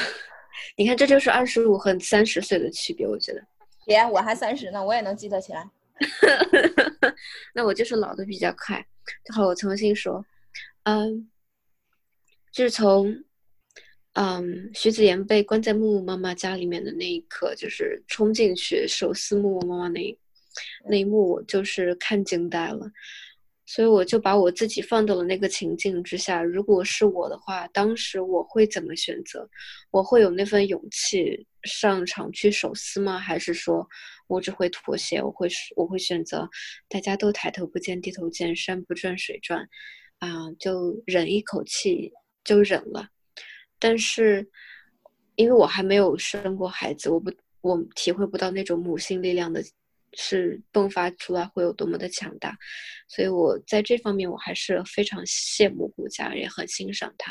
[0.77, 3.43] 你看，这就是二十五和三十岁的区别，我觉得。
[3.85, 5.69] 别，我还三十呢，我也能记得起来。
[7.53, 8.87] 那我就是老的比较快。
[9.35, 10.25] 好，我重新说，
[10.85, 11.29] 嗯，
[12.53, 13.25] 就是从
[14.21, 20.19] 嗯徐子言被关在木木妈妈家里面的那一刻，就是冲进去手撕木木妈妈那
[20.91, 22.91] 那一幕，我就是看惊呆了。
[23.65, 26.43] 所以我就把我自己放到了那个情境之下。
[26.43, 29.49] 如果是我的话，当时我会怎么选择？
[29.93, 33.19] 我会有那份勇气上场去手撕吗？
[33.21, 33.87] 还是说
[34.27, 35.23] 我只会妥协？
[35.23, 35.47] 我会
[35.77, 36.49] 我会选择
[36.89, 39.69] 大家都抬头不见低头见，山不转水转，
[40.19, 42.11] 啊，就忍一口气
[42.43, 43.11] 就忍了。
[43.79, 44.49] 但是
[45.37, 49.63] 因为我还没有生过孩子，我不我体会不到那种母性力量的。
[50.15, 52.57] 是迸发出来会有多么的强大，
[53.09, 57.31] 所以我在这方面我还是非常羡慕顾佳，也很欣赏她。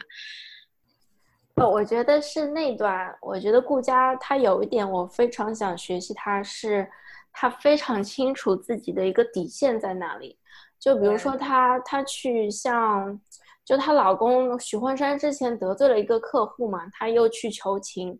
[1.55, 6.87] 呃，我觉得是那段，我觉得顾佳她有一点我非常想学习，她是
[7.33, 10.37] 她非常清楚自己的一个底线在哪里。
[10.79, 13.19] 就比如说她，她去向，
[13.67, 18.19] 就她老公许幻山之前得罪了一个客户嘛，他又去求情。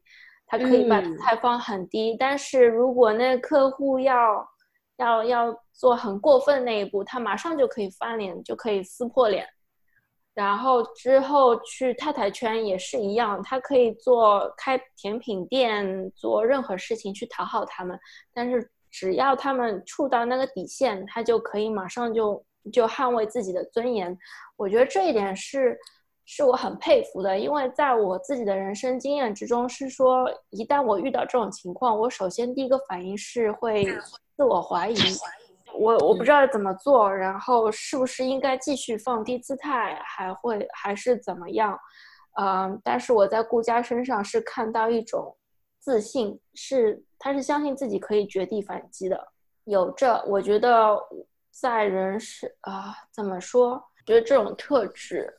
[0.50, 4.48] 他可以把姿态放很低，但是如果那客户要
[4.96, 9.46] 要要做很过分那一步，他马上就可以翻脸，就可以撕破脸。
[10.34, 18.00] 然后之后去太太圈也是一样，他可以做开甜品店，做任何事情去讨好他们，
[18.34, 24.18] 但是只要他们触到那个底线，他就可以马上就就捍卫自己的尊严。
[24.56, 25.78] 我觉得这一点是。
[26.30, 33.86] 是我很佩服的，因为在我自己的人生经验之中，是说一旦我遇到这种情况，我首先第一个反应是会
[34.36, 34.98] 自我怀疑，
[35.80, 41.80] 我我不知道怎么做，然后是不是应该继续放低姿态，还会还是怎么样？
[42.38, 45.34] 嗯，但是我在顾家身上是看到一种
[45.80, 49.30] 自信，是他是相信自己可以绝地反击的，
[49.64, 51.00] 有这，我觉得
[51.60, 53.84] 在人是啊，怎么说？
[54.06, 55.34] 觉得这种特质。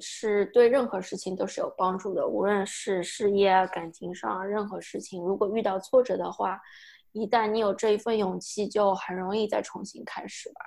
[0.00, 6.60] 是对任何事情都是有帮助的，无论是事业啊、感情上任何事情，如果遇到挫折的话，
[7.10, 10.60] 一旦你有这一份勇气，就很容易再重新开始吧。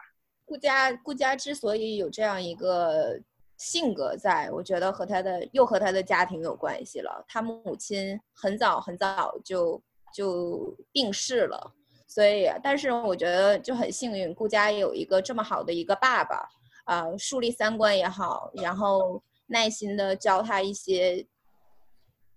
[0.44, 3.18] 顾家顾家之所以有这样一个
[3.56, 7.24] 性格，在我觉得和他的又和他的家庭有关系了。
[7.26, 9.82] 他母亲很早很早就
[10.14, 11.74] 就病逝了，
[12.12, 16.46] 所以但是我觉得就很幸运，顾家有一个这么好的一个爸爸。
[16.86, 21.26] 啊，树立三观也好，然后耐心的教他一些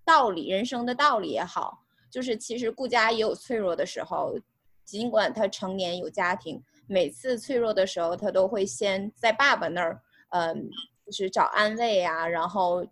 [0.05, 1.79] 道理，人生的道理也好，
[2.11, 4.39] 就是其实顾家也有脆弱的时候，
[4.85, 10.71] 尽管他成年有家庭，每次脆弱的时候，他都会先在爸爸那儿，嗯，
[11.07, 12.87] 就是找安慰呀，然后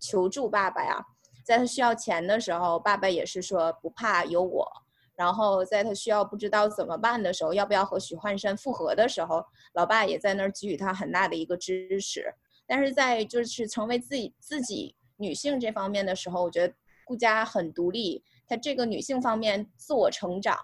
[0.00, 1.02] 求助爸爸呀，
[1.44, 4.70] 在他需要钱的时候，爸爸也是说不怕有我。
[5.16, 9.42] 然后在他需要不知道怎么办的时候，要不要和许幻山复合的时候，
[9.72, 12.32] 老爸也在那儿给予他很大的一个支持。
[12.66, 20.58] 但是在就是成为自己自己女性这方面的时候，我觉得顾佳很独立，她这个女性方面自我成长，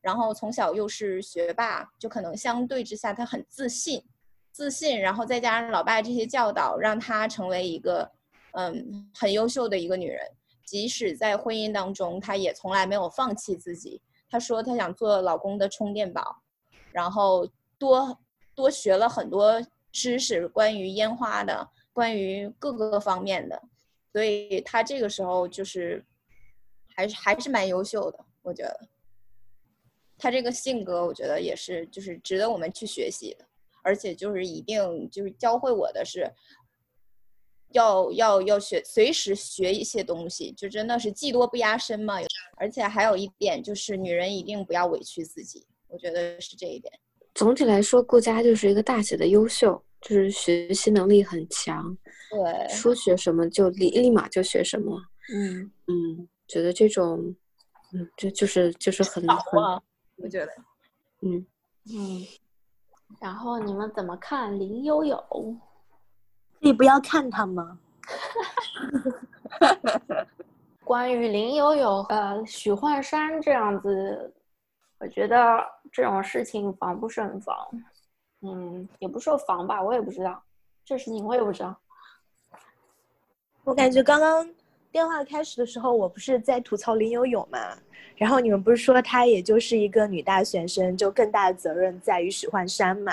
[0.00, 4.02] 然后从小又是学霸，就可能相对之下她很自信，
[4.50, 8.10] 自信，然后再加上老爸这些教导，让她成为一个
[8.52, 10.26] 嗯很优秀的一个女人。
[10.64, 14.00] 即使在婚姻当中，她也从来没有放弃自己。
[14.28, 16.42] 她说她想做老公的充电宝，
[16.90, 17.48] 然后
[17.78, 18.18] 多
[18.54, 19.60] 多学了很多
[19.90, 23.62] 知识，关于烟花的，关于各个方面的。
[24.12, 26.04] 所以她这个时候就是
[26.94, 28.88] 还是还是蛮优秀的，我觉得。
[30.18, 33.44] 她这个性格，我觉得也是就是值得我们去学习的，
[33.82, 36.32] 而且就是一定就是教会我的是。
[37.72, 42.14] 要要要学，随时学一些东西，就真的是技多不压身嘛。
[42.56, 46.92] 而且还有一点就是，女人一定不要委屈自己，我觉得是这一点。
[47.34, 51.96] 总体来说，顾佳就是一个大写的优秀，就是学习能力很强。
[52.30, 55.00] 对，说学什么就立立马就学什么。
[55.32, 57.34] 嗯嗯，觉得这种，
[57.94, 59.60] 嗯，就就是就是很很，
[60.16, 60.52] 我觉得，
[61.22, 61.46] 嗯
[61.90, 62.26] 嗯。
[63.20, 65.16] 然后你们怎么看林悠悠？
[66.62, 67.76] 可以不要看他吗？
[70.84, 74.32] 关于林有有、呃许幻山这样子，
[74.98, 75.58] 我觉得
[75.90, 77.56] 这种事情防不胜防。
[78.42, 80.40] 嗯，也不说防吧，我也不知道
[80.84, 81.76] 这事情，我也不知道。
[83.64, 84.48] 我感觉刚刚
[84.92, 87.58] 电话开始的时候，我不是在吐槽林有有嘛，
[88.14, 93.12] 然后你们不是说她也就是一个女大学生，就更大的责任在于许幻山嘛。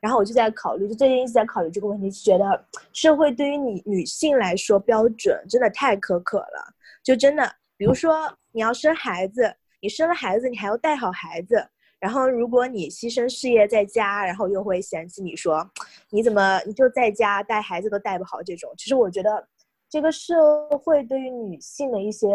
[0.00, 6.74] 然后我就在考虑，就最近一直在考虑这个问题，觉得社会对于你女性来说标准真的太苛刻了。
[7.02, 11.62] 就真的，比如说你要生孩子，你生了孩子，你还要带好孩子。
[11.98, 15.70] 然后如果你牺牲事业在家，然后又会嫌弃你说，
[16.08, 18.72] 你怎么你就在家带孩子都带不好这种。
[18.78, 19.46] 其实我觉得，
[19.90, 22.28] 这个社会对于女性的一些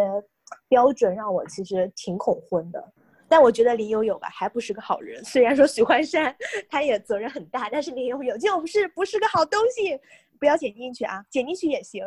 [0.67, 2.93] 标准让我其实挺恐婚的。
[3.27, 5.23] 但我觉得林有有吧，还不是个好人。
[5.25, 6.35] 虽然说许幻山
[6.69, 9.99] 他也责任很大，但是林有有就是不是个好东西，
[10.39, 12.05] 不要剪进去啊，剪进去也行。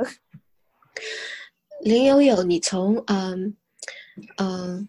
[1.80, 3.56] 林有有，你从嗯
[4.36, 4.88] 嗯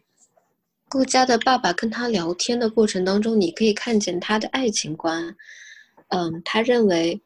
[0.87, 5.35] 顾家的爸爸跟他聊天的过程当中，你可以看见他的爱情观。
[6.09, 7.21] 嗯，他认为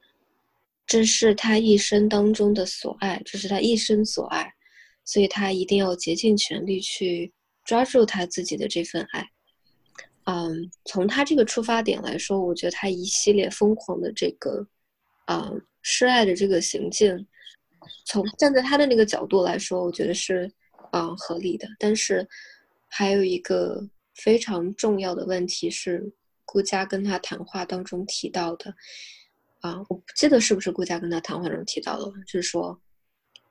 [0.85, 4.53] 这是他一生当中的所爱，这是他一生所爱，
[5.05, 7.33] 所以他一定要竭尽全力去。
[7.63, 9.29] 抓住他自己的这份爱，
[10.25, 14.67] 嗯，从他这个出发点来说，我觉得他一系列疯狂的这个，
[15.25, 15.51] 啊，
[15.81, 17.25] 示爱的这个行径，
[18.05, 20.51] 从站在他的那个角度来说，我觉得是，
[20.91, 21.67] 嗯，合理的。
[21.79, 22.27] 但是，
[22.89, 26.13] 还有一个非常重要的问题是，
[26.45, 28.75] 顾佳跟他谈话当中提到的，
[29.61, 32.79] 啊，我不记得是不是顾佳跟他谈话中提到了，就是说。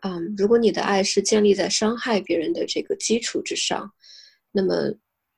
[0.05, 3.89] 嗯，如果你的爱是建立在伤害别人的这个基础之上，
[4.53, 4.75] 那么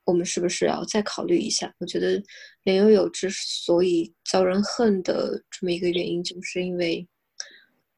[0.03, 1.73] 我们是不是要再考虑一下？
[1.79, 2.21] 我觉得
[2.63, 7.07] 林有有之所以遭人恨的这么一个原因，就是因为，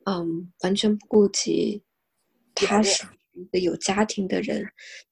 [0.05, 1.83] 嗯，完全不顾及
[2.55, 4.65] 他是一个有家庭的人，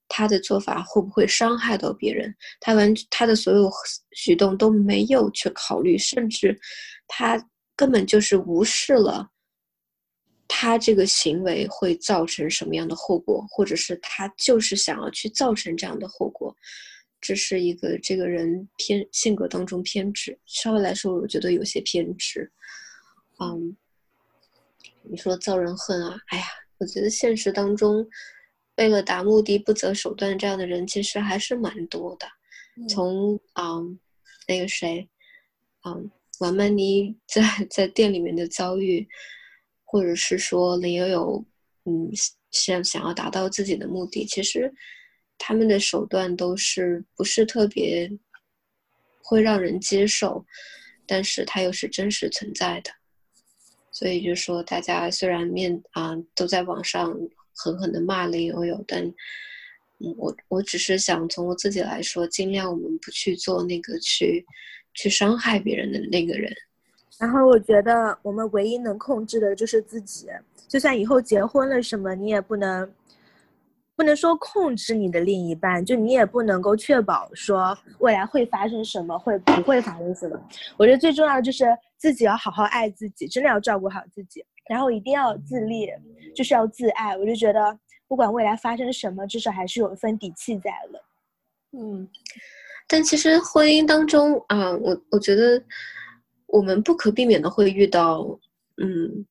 [0.07, 2.33] 他的做法会不会伤害到别人？
[2.61, 3.69] 他完他的所有
[4.11, 6.57] 举动都没有去考虑，甚至
[7.07, 9.29] 他根本就是无视了。
[10.47, 16.55] 他这个行为会造成什么样的后果，或者是他就是想要去造成这样的后果，
[17.19, 22.51] 这是一个这个人偏性格当中偏执，稍微来说，我觉得有些偏执。
[23.39, 23.75] 嗯，
[25.01, 26.45] 你说遭人恨啊，哎呀，
[26.77, 28.07] 我觉得现实当中
[28.77, 32.27] 为了达目的不择手段这样的人其实还是蛮多的。
[32.87, 33.99] 从嗯
[34.47, 35.09] 那个谁，
[35.85, 39.07] 嗯王曼妮在在店里面的遭遇。
[39.85, 41.45] 或者是说林有有，
[41.85, 42.11] 嗯，
[42.51, 44.73] 想想要达到自己的目的，其实
[45.37, 48.11] 他们的手段都是不是特别
[49.23, 50.45] 会让人接受，
[51.07, 52.91] 但是它又是真实存在的。
[53.91, 57.17] 所以就说大家虽然面啊都在网上
[57.53, 59.01] 狠狠的骂林有有，但
[59.99, 64.45] 嗯，我我只是想从我自己来说，尽量我们不去做那个去
[64.93, 66.53] 去伤害别人的那个人。
[67.17, 70.27] 然后我觉得我们唯一能控制的就是自己，
[70.67, 72.91] 就算以后结婚了什么，你也不能，
[73.95, 80.37] 不能说控制你的另一半，就你也不能够确保说未来会发生什么，会不会发生什么。
[80.75, 81.65] 我觉得最重要的就是
[81.97, 85.87] 自己要好好爱自己，真的要照顾好自己，然后一定要自立，
[86.35, 87.15] 就是要自爱。
[87.17, 91.01] 我就觉得不管未来发生什么，至少还是有一份底气在了。
[91.71, 92.05] 嗯，
[92.89, 95.63] 但其实婚姻当中啊，我我觉得。
[96.47, 98.39] 我们不可避免的会遇到，
[98.77, 99.25] 嗯，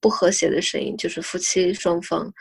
[0.00, 2.32] 不和谐的声音，就是夫妻双方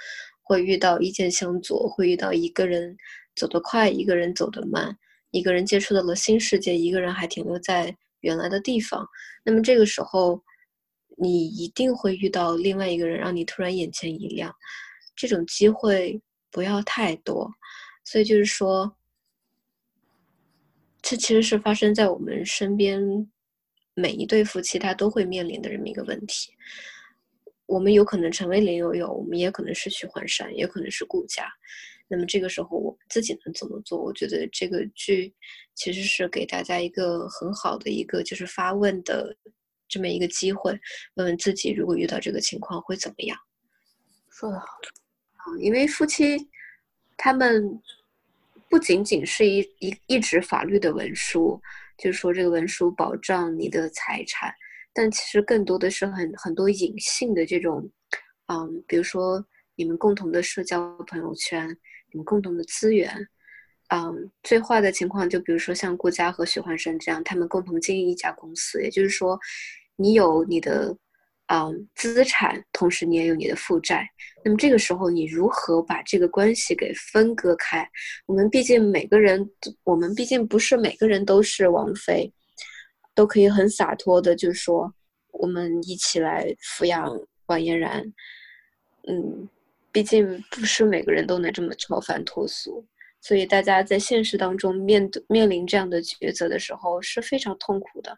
[0.41, 2.95] 会遇到意见相左，会遇到一个人
[3.35, 4.97] 走得快，一个人走得慢，
[5.31, 9.07] 一个人接触到了新世界，一个人还停留在原来的地方。
[9.43, 10.41] 那么这个时候，
[11.17, 14.53] 你一定会遇到另外一个人，让你突然眼前一亮。
[15.15, 16.19] 这种机会
[16.51, 17.51] 不要太多，
[18.03, 18.95] 所以就是说，
[21.01, 23.29] 这其实是发生在我们身边。
[23.95, 26.53] 每一对夫妻他都会面临的这么一个问题，
[27.65, 31.49] 我们有可能成为林有有，我们也可能是许幻山，也可能是顾家。
[32.07, 33.97] 那么这个时候我们自己能怎么做？
[33.97, 35.33] 我觉得这个剧
[35.75, 39.35] 其实是给大家一个很好的一个就是发问的
[39.87, 40.77] 这么一个机会，
[41.15, 43.37] 问问自己如果遇到这个情况会怎么样。
[44.29, 46.37] 说得好，啊，因为夫妻
[47.15, 47.81] 他们
[48.69, 51.61] 不仅仅是一一一纸法律的文书。
[51.97, 54.53] 就是说，这个文书保障你的财产，
[54.93, 57.89] 但其实更多的是很很多隐性的这种，
[58.47, 61.67] 嗯，比如说你们共同的社交朋友圈，
[62.11, 63.11] 你们共同的资源，
[63.89, 69.39] 嗯，最坏的情况就比如说像顾佳和许幻山这样，他们共同经营一家公司，也就是说，
[69.95, 70.97] 你有你的。
[71.47, 74.07] 嗯，资产，同时你也有你的负债。
[74.43, 77.87] 那么这个时候，你如何把这个关系给分割开？
[78.25, 79.47] 我们毕竟每个人，
[79.83, 82.33] 我们毕竟不是每个人都是王菲，
[83.13, 84.91] 都可以很洒脱的，就是说，
[85.33, 87.15] 我们一起来抚养
[87.45, 88.01] 王嫣然。
[89.07, 89.47] 嗯，
[89.91, 92.83] 毕竟不是每个人都能这么超凡脱俗，
[93.21, 98.17] 所以大家在现实当中面对面临这样的抉择的时候是非常痛苦的。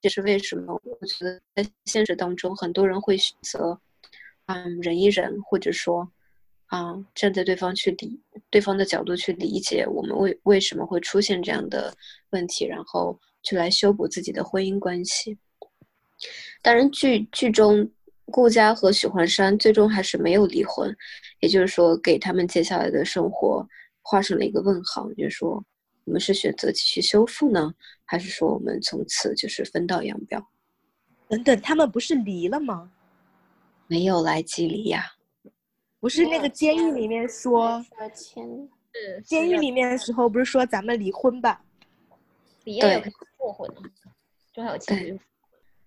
[0.00, 0.80] 这是为什么？
[0.84, 3.80] 我觉得在现实当中，很多人会选择，
[4.46, 6.08] 嗯，忍一忍，或者说，
[6.66, 11.92] 啊，站在对方去理对方的角度去理解我们为为什么会出现这样的
[12.30, 15.36] 问题，然后去来修补自己的婚姻关系。
[16.62, 17.90] 当然，剧剧中
[18.26, 20.96] 顾佳和许幻山最终还是没有离婚，
[21.40, 23.66] 也就是说，给他们接下来的生活
[24.02, 25.64] 画上了一个问号，就是说。
[26.08, 27.74] 我们是选择继续修复呢，
[28.06, 30.42] 还是说我们从此就是分道扬镳？
[31.28, 32.90] 等等，他们不是离了吗？
[33.88, 35.04] 没有来及离呀，
[36.00, 37.84] 不是那个监狱里面说
[38.14, 38.48] 签，
[38.94, 41.62] 是监狱里面的时候不是说咱们离婚吧？
[42.64, 43.02] 离也有
[43.36, 43.70] 复婚，
[44.54, 45.20] 就还有签约。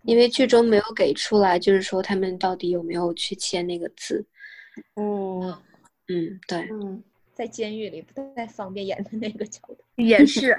[0.04, 4.24] 因为剧中没有给出来，就是说他们到底有没有去签那个字？
[4.98, 5.52] 嗯
[6.10, 7.04] 嗯，对，嗯。
[7.42, 10.56] 在监狱里不太方便演的那个角度， 也是。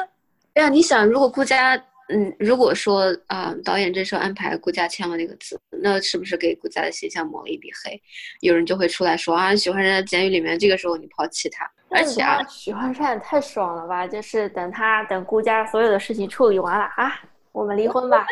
[0.52, 1.74] 对啊，你想，如果顾佳，
[2.10, 7.98] 嗯，如果说啊，导演这时候安排顾佳签了那个字，那是不是给顾佳的形象抹了一笔黑？
[8.40, 14.06] 有人就会出来说啊，许幻山在监狱里面，这个时候你抛弃他，而且啊，许幻山也太爽了吧！
[14.06, 17.18] 就是等他等顾佳所有的事情处理完了啊，
[17.52, 18.26] 我们离婚吧。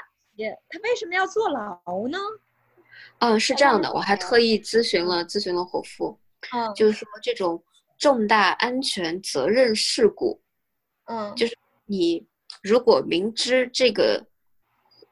[0.69, 2.19] 他为什么要坐牢呢？
[3.21, 6.19] 嗯，是这样的，我还特意咨询了咨询了火夫，
[6.53, 7.63] 嗯，就是说这种。
[8.05, 10.39] 重大安全责任事故，
[11.07, 12.23] 嗯，就是你
[12.63, 14.23] 如果明知这个，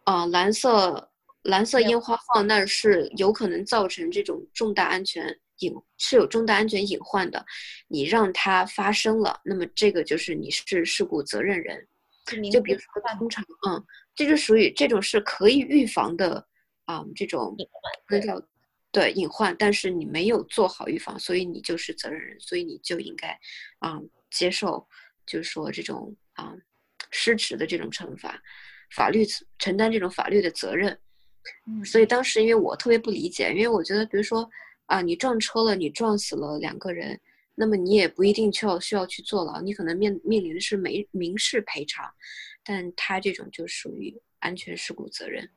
[0.04, 1.10] 啊，蓝色
[1.44, 7.42] 蓝色烟花放那是有可能造成这种重大安全隐是有重大安全隐患的，
[7.88, 11.88] 你让它发生了，那么这个就是你是事故责任人。
[12.52, 12.86] 就比如说，
[13.18, 13.82] 通常，嗯，
[14.14, 16.46] 这就属于这种是可以预防的，
[16.84, 17.56] 啊，这种
[18.10, 18.38] 那叫。
[18.92, 23.36] 对隐患，但是你没有做好预防，所以你就是责任人，所以你就应该，
[23.78, 23.98] 啊，
[24.30, 24.86] 接受，
[25.26, 26.54] 就是说这种啊
[27.10, 28.40] 失职的这种惩罚，
[28.94, 29.24] 法律
[29.58, 30.96] 承担这种法律的责任。
[31.66, 34.48] 嗯，所以当时因为我特别不理解，因为我觉得，比如说
[34.86, 37.18] 啊，你撞车了，你撞死了两个人，
[37.54, 42.12] 那么你也不一定需要需要去坐牢，你可能面面临的是没民事赔偿，
[42.62, 45.48] 但他这种就属于安全事故责任。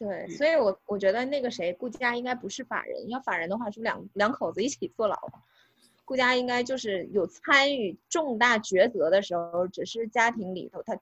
[0.00, 5.14] 对，所以，我我觉得那个谁，顾佳应该不是法人，要法人的话，是不两两口子一起坐牢。
[6.06, 10.98] 顾佳应该就是有参与重大抉择的时候，只是家庭里头他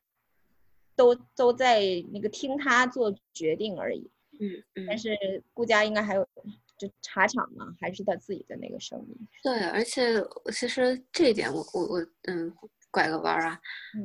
[0.97, 1.81] 都都在
[2.13, 4.11] 那个听他做决定而已。
[4.41, 4.87] 嗯嗯。
[4.89, 5.17] 但是
[5.55, 6.29] 顾佳应该还有
[6.77, 9.17] 就茶厂嘛，还是他自己的那个生意。
[9.45, 10.21] 对，而且
[10.53, 12.53] 其实这一点，我我我嗯，
[12.91, 13.61] 拐个弯儿啊，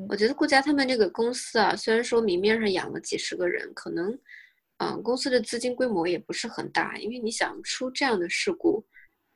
[0.08, 4.16] 我觉得顾佳他们这个公司啊，虽然说明面上养了几十个人，可能。
[4.84, 8.86] 嗯，公司的资金规模也不是很大，因为你想出这样的事故，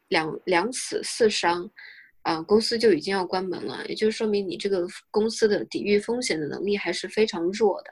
[0.09, 1.69] 两两死四伤，
[2.23, 7.91] 啊，公司就已经要关门了，也就说明你这个公司的抵御风险的能力还是非常弱的。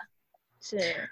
[0.59, 1.09] 是，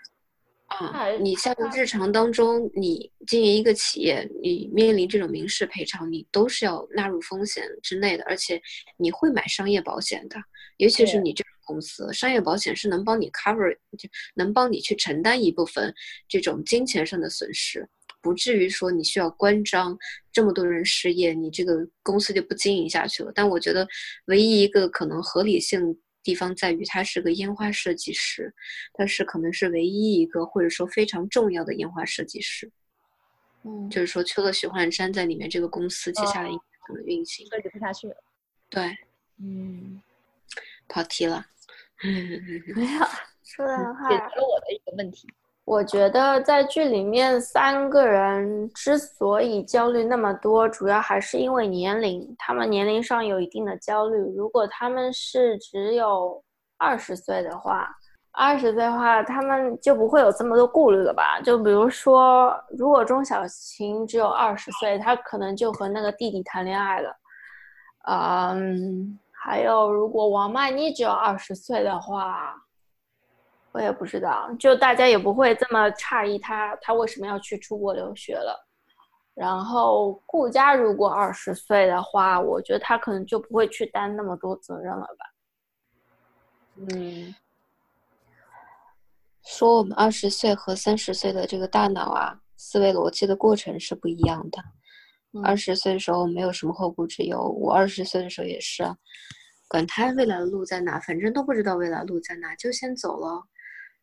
[0.66, 8.62] 啊，你像日常当中你经营一个企业，你面临这种民事赔偿，你都是要纳入风险之内的，而且
[8.98, 10.38] 你会买商业保险的，
[10.78, 11.44] 尤其是你这。
[11.64, 15.94] 公司商业保险是能帮你 cover，就能帮你去承担一部分
[16.28, 17.88] 这种金钱上的损失，
[18.22, 19.98] 不至于说你需要关张，
[20.32, 23.32] 这么多人失业，你这个公司就不经营下去了。
[23.34, 23.88] 但我觉得
[24.26, 28.54] 唯一一个可能合理性地方在于，他是个烟花设计师，
[28.94, 32.72] 他是可能是唯一一个或者说非常重要的烟花设计师。
[33.66, 37.48] 嗯，就是说缺了许幻山在里面，这个公司接下来应该怎么运行？
[37.48, 38.16] 设计不下去了。
[38.70, 38.98] 对，
[39.38, 40.02] 嗯，
[40.88, 41.46] 跑题了。
[42.76, 43.06] 没有
[43.44, 45.28] 说的很好，解决了我的一个问题。
[45.66, 54.18] 我觉得在剧里面，三个人之所以焦虑那么多，主要还是因为年龄，他们年龄上有一定的焦虑。
[54.36, 56.44] 如果他们是只有
[56.78, 57.90] 二十岁的话，
[58.32, 61.40] 二十岁的话，他们就不会有这么多顾虑了吧？
[61.40, 67.16] 就比如说，如果钟小琴只有二十岁，她可能就和那个弟弟谈恋爱了，
[68.10, 69.18] 嗯。
[69.46, 72.56] 还有，如果王曼妮只有二十岁的话，
[73.74, 78.66] 我也不知道，就大家也不会这么诧异她她为什么要去出国留学了。
[79.34, 85.26] 然后顾佳如果二十岁的话，我觉得她可能就不会去担那么多责任了吧。
[86.78, 87.36] 嗯，
[89.44, 94.64] 说我们二十岁和三十岁的这个大脑啊，思维逻辑的过程是不一样的。
[95.42, 98.84] 二十岁的时候没有什么后顾之忧，我二十岁的时候也是，
[99.68, 103.42] 管他未来的路在哪，反正都不知道未来路在哪，就先走了，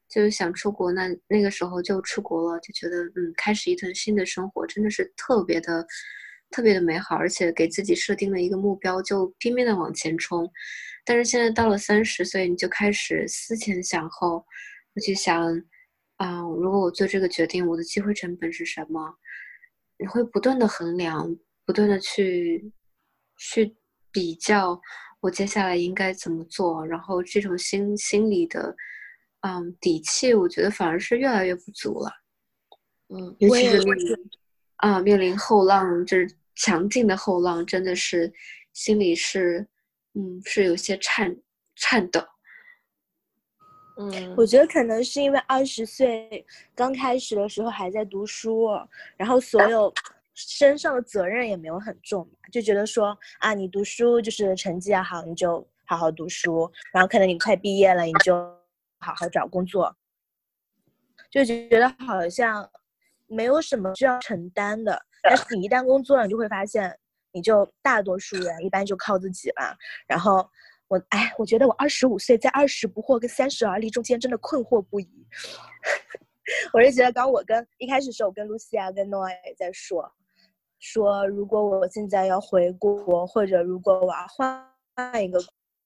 [0.09, 5.87] 就是想出国，那那个时候就出国了，就觉得嗯，开始一段新的生活，真的是特别的，
[6.51, 10.51] 特别的美好，而且给自己设定了一个目标，就拼命的往前冲。
[11.05, 14.45] 但是现在到了三十岁，你就开始思前想后，
[14.95, 15.47] 我去想
[16.17, 19.15] 啊，如果我做这个决定，我的机会成本是什么？
[20.01, 21.37] 你会不断的衡量，
[21.67, 22.73] 不断的去
[23.37, 23.77] 去
[24.11, 24.81] 比较，
[25.21, 26.85] 我接下来应该怎么做？
[26.87, 28.75] 然后这种心心理的，
[29.41, 32.11] 嗯，底气，我觉得反而是越来越不足了。
[33.11, 34.17] 嗯，尤其是面临
[34.77, 38.33] 啊面临后浪，就是强劲的后浪，真的是
[38.73, 39.69] 心里是，
[40.15, 41.37] 嗯，是有些颤
[41.77, 42.21] 颤抖。
[44.01, 46.43] 嗯，我觉得可能是因为二十岁
[46.75, 48.71] 刚开始的时候还在读书，
[49.15, 49.93] 然后所有
[50.35, 58.35] 身上的责任也没有很重，就觉得说啊，你读书就是成绩要好，你就好好读书，然后可能你快毕业了，你就
[59.01, 59.95] 好好找工作，
[61.31, 62.71] 就觉得好像
[63.27, 65.05] 没有什么需要承担的。
[65.23, 66.99] 但是你一旦工作了，你就会发现，
[67.33, 69.77] 你就大多数人一般就靠自己了，
[70.07, 70.49] 然后。
[70.91, 75.09] 我哎，我觉得我二十五岁，在二十不惑跟三十而立中间，真的困惑不已。
[76.75, 80.11] 我是觉得，刚我跟一开始时候，我跟露西亚、跟诺亚也在说，
[80.81, 85.39] 说如果我现在要回国，或者如果我要换换一个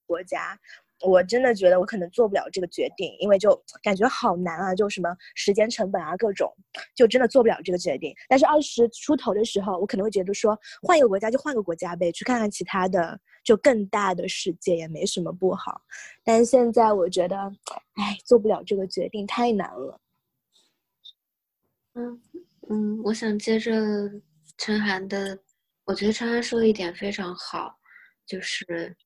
[0.07, 0.59] 国家。
[1.05, 6.50] 我真的觉得我可能做不了这个决定，因为就感觉好难啊，就什么时间成本啊，各种，
[6.94, 8.14] 就真的做不了这个决定。
[8.28, 15.80] 但是二十出头的时候，我可能会觉得说，换一个国家就换个国家呗，去看看其他的，就更大的世界也没什么不好。
[16.24, 20.00] 但是现在我觉得，哎，做不了这个决定太难了。
[21.94, 22.20] 嗯
[22.70, 23.72] 嗯，我想接着
[24.57, 25.38] 陈涵的，
[25.84, 27.76] 我觉得陈涵说的一点非常好，
[28.26, 28.96] 就是。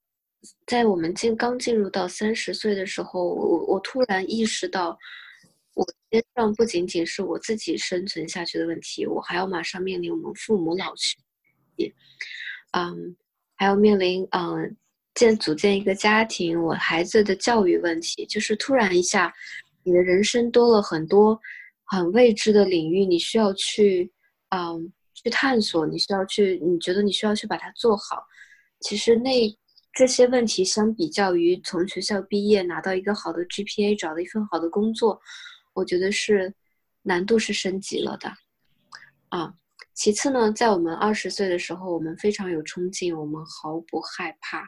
[0.67, 4.97] 在我们进刚进入到三十岁的时候，我我突然意识到，
[5.75, 11.17] 我肩上不仅仅是我自己生存下去的问题，我还要马上面临我们父母老去，
[12.71, 13.17] 嗯，
[13.57, 14.77] 还要面临嗯
[15.15, 19.35] 建组建一个家庭，我孩子的教育问题，就是突然一下，
[19.83, 21.39] 你的人生多了很多
[21.85, 24.13] 很未知的领域，你需要去
[24.51, 28.25] 嗯去探索，你需要去，你觉得你需要去把它做好，
[28.81, 29.59] 其实那。
[29.99, 35.21] 这些问题相比较于从学校毕业拿到一个好的 GPA，找到一份好的工作，
[35.75, 36.55] 我觉得是
[37.03, 38.33] 难度是升级了的。
[39.31, 39.53] 啊，
[39.95, 44.65] 其次呢，在我们二十岁的时候，我们非常有冲劲，我们毫不害怕，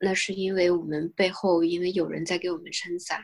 [0.00, 3.22] 那是因为我们背后因为有人在给我们撑伞，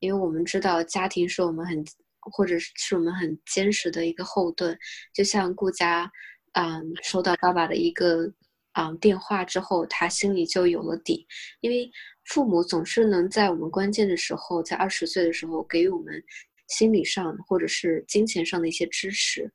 [0.00, 1.84] 因为我们知道家庭是我们很
[2.18, 4.76] 或者是我们很坚实的一个后盾，
[5.14, 6.10] 就像顾佳，
[6.54, 8.32] 嗯，收到爸爸的一个。
[8.72, 11.26] 啊，电话之后，他心里就有了底，
[11.60, 11.90] 因为
[12.24, 16.22] 父母总是能在我们关键的时候，在二十岁的时候给予我们
[16.68, 19.50] 心理上或者是金钱上的一些支持。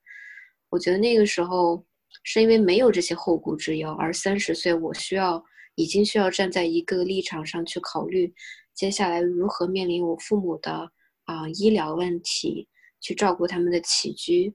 [0.69, 1.83] 我觉得那个时候
[2.23, 5.43] 是因为没有这些后顾之忧，而三十岁我需要
[5.75, 8.33] 已经需要站在一个立场上去考虑
[8.75, 10.91] 接下来如何面临我父母的
[11.23, 12.67] 啊医疗问题，
[12.99, 14.53] 去照顾他们的起居。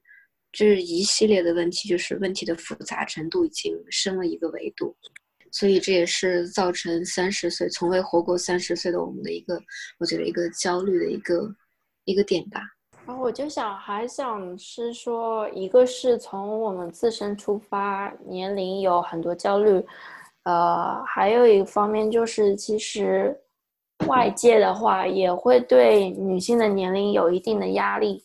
[0.53, 4.95] 这一系列的问题，就是问题的复杂程度已经升了一个维度，
[5.51, 9.59] 所以这也是造成三十岁从未活过三十岁的我们的一个，
[9.99, 11.55] 我觉得一个焦虑的一个
[12.05, 12.61] 一个点吧。
[13.07, 19.85] 然后我就想，还想是说，一个是从我们自身出发，年龄有很多焦虑，
[20.45, 23.37] 呃，还有一个方面就是，其实
[24.07, 28.23] 外界的话也会对女性的年龄有一定的压力。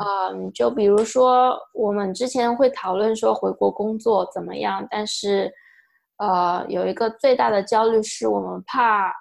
[0.00, 5.52] 嗯，就比如说，我们之前会讨论说回国工作怎么样，但是，
[6.16, 9.12] 呃，有一个最大的焦虑是我们怕，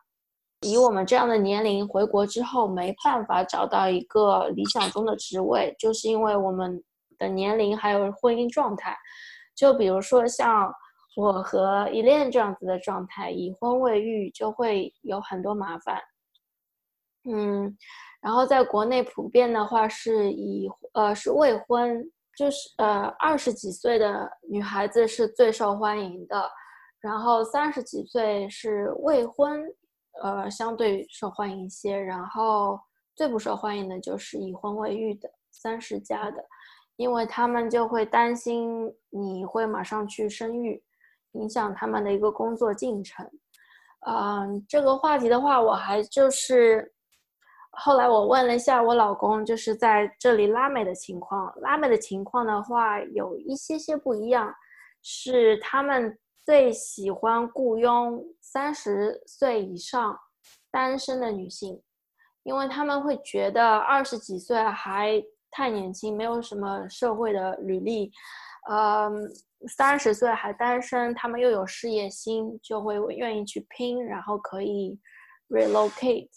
[0.61, 6.83] 以我们这样的年龄回国之后没办法找到一个理想中的职位，就是因为我们
[7.17, 8.97] 的年龄还有婚姻状态。
[9.55, 10.73] 就比如说像
[11.15, 15.99] 我和依恋这样子的状态，已婚未育就会有很多麻烦。
[17.29, 17.77] 嗯。
[18.19, 22.03] 然后在国内普遍的话是以呃是未婚，
[22.35, 26.49] 就是呃二十几岁的女孩子是最受欢迎的，
[26.99, 29.63] 然后三十几岁是未婚，
[30.23, 32.79] 呃相对受欢迎一些，然后
[33.15, 36.43] 最不受欢迎的就是已婚未育的三十加的，
[36.95, 40.83] 因为他们就会担心你会马上去生育，
[41.33, 43.29] 影响他们的一个工作进程。
[44.07, 46.91] 嗯，这个话题的话，我还就是。
[47.79, 51.53] 后来我问了一下我老公，就是在这里拉美的情况。
[51.61, 54.51] 拉美的情况的话，有一些些不一样，
[55.03, 60.17] 是他们最喜欢雇佣三十岁以上
[60.71, 61.79] 单身的女性，
[62.41, 68.11] 因为他们会觉得二十几岁还太年轻，没有什么社会的履历。
[68.69, 69.31] 嗯，
[69.67, 74.99] 三十岁还单身，他们又有事业心，就会愿意去拼，然后可以
[75.49, 76.27] relocate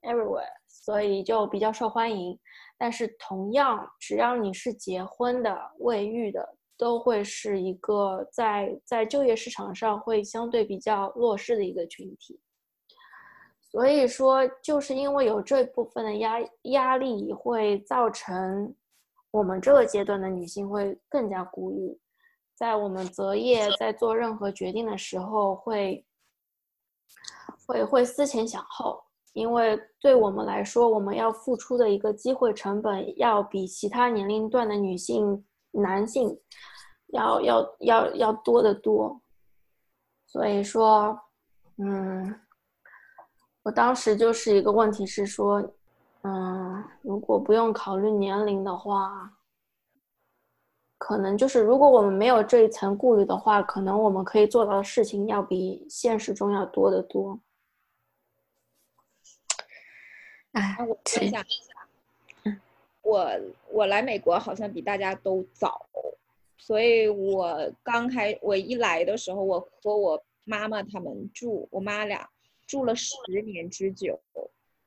[0.00, 0.61] everywhere。
[0.82, 2.38] 所以就比较受欢迎。
[2.76, 12.40] 但是同样，只要你是结婚的、未育的，都会是一个在在就业市场上会相对比较弱势的一个群体。
[13.70, 18.74] 所以说，就是因为有这部分的压压力，会造成
[19.30, 21.98] 我们这个阶段的女性会更加孤立，
[22.54, 26.04] 在我们择业、在做任何决定的时候，会
[27.66, 29.02] 会会思前想后，
[29.32, 36.38] 因为对我们来说，我们要付出的一个机会成本，要比其他年龄段的女性、男性
[37.08, 39.20] 要要要要多得多。
[40.26, 41.18] 所以说，
[41.78, 42.34] 嗯。
[43.64, 45.62] 我当时就是一个问题是说，
[46.22, 49.30] 嗯，如果不用考虑年龄的话，
[50.98, 57.38] 可能就是如果我们没有这一层顾虑的话，可能我们可以做到的事情要比现实中要多得多。
[60.52, 62.58] 哎，我分享一下，
[63.02, 63.30] 我
[63.70, 65.86] 我来美国好像比大家都早，
[66.56, 72.28] 所以我刚开我一来的时候，我和我妈妈他们住，我妈俩。
[72.64, 73.12] 住了十
[73.44, 74.18] 年之久，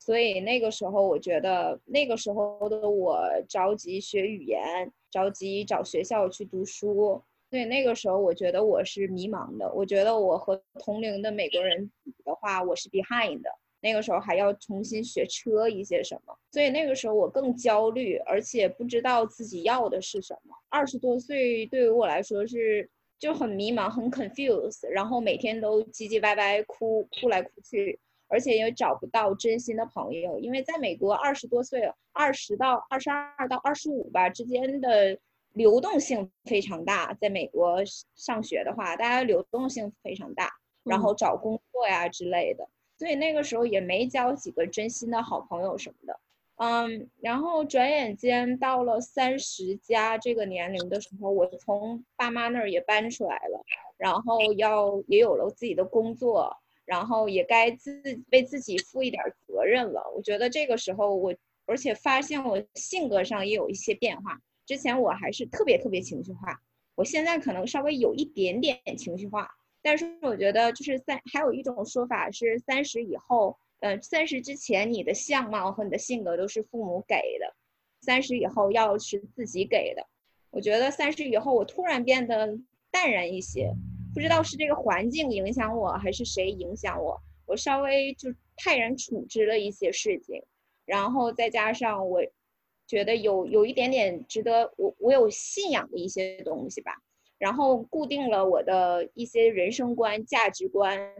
[0.00, 9.72] 所以那个时候我觉得，那个时候的我着急学语言，着急找学校去读书，所以那个时候我觉得我是迷茫的。
[9.72, 13.50] 我觉得我和同龄的美国人比的话，我是 behind 的。
[13.86, 20.54] 那个时候还要重新学车一些什么，所以那个时候我更焦虑，而且不知道自己要的是什么。
[20.68, 22.90] 二十多岁对于我来说是。
[23.18, 30.38] 就很迷茫，很 confused，然后每天都唧唧歪歪哭，哭来哭去，而且也找不到真心的朋友。
[30.38, 35.18] 因为在美国，二十多岁，二十到二十二到二十五吧之间的
[35.54, 37.14] 流动性非常大。
[37.14, 37.82] 在美国
[38.14, 40.52] 上学的话，大家流动性非常大，
[40.84, 42.68] 然后找工作呀之类的，
[42.98, 46.20] 所以那个时候也没交几个真心的好朋友什么的。
[46.58, 53.62] 嗯，然后转眼间到了三十加这个年龄的时候，我从爸妈那儿也搬出来了，
[53.98, 58.00] 然后要也有了自己的工作，然后也该自
[58.32, 60.02] 为自己负一点责任了。
[60.16, 61.34] 我觉得这个时候我，
[61.66, 64.40] 而且发现我性格上也有一些变化。
[64.64, 66.58] 之前我还是特别特别情绪化，
[66.94, 69.46] 我现在可能稍微有一点点情绪化，
[69.86, 73.56] 但是我觉得就是三还有一种说法是三十以后。
[73.80, 77.54] 呃，三十之前你的相貌和你的性格都是父母给的，
[78.00, 80.04] 三十以后要是自己给的。
[80.50, 82.58] 我觉得三十以后我突然变得
[82.90, 83.70] 淡然一些，
[84.14, 90.42] 不知道是这个环境影响我还是谁影响我，我稍微就泰然处之了一些事情，
[90.86, 92.22] 然后再加上我
[92.86, 96.96] 觉得有有一点点值得我我有信仰的一些东西吧，
[97.38, 101.12] 然后固定了我的一些人生观价值观。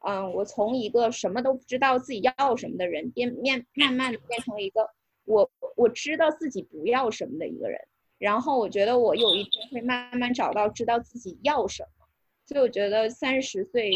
[0.00, 4.88] 嗯，我从一个什么都不知道自己要什么的人，变面慢慢的变成了一个
[5.24, 7.80] 我我知道自己不要什么的一个人。
[8.16, 12.06] 然后我觉得我有一天会慢慢找到知道自己要什么，
[12.46, 13.92] 所以我觉得三十岁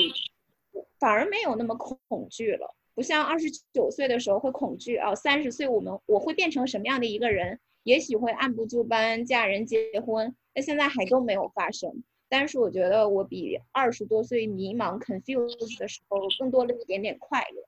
[0.98, 5.14] 反而没有那么恐惧了，不像二十九岁的时候会恐惧啊。
[5.14, 7.60] 三十岁我们我会变成什么样的一个人？
[7.84, 12.02] 也许会按部就班嫁人结婚，那现在还都没有发生。
[12.28, 17.62] 但是我觉得我比二十多岁迷茫 confused 的时候更多了一点点快乐，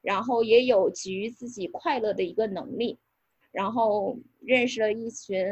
[0.00, 2.98] 然后也有给予自己快乐的一个能力，
[3.50, 5.46] 然后认识了一群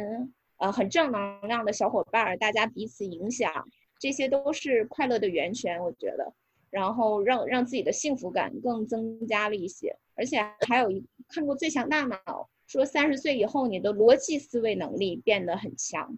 [0.57, 3.53] 呃很正能量的小伙伴，大家彼此影响，
[3.99, 6.33] 这些都是快乐的源泉，我觉得，
[6.71, 12.17] 然后让让自己的幸福感更增加了一些，而且还有一看过《最强大脑》，
[12.67, 16.17] 说三十岁以后你的逻辑思维能力变得很强。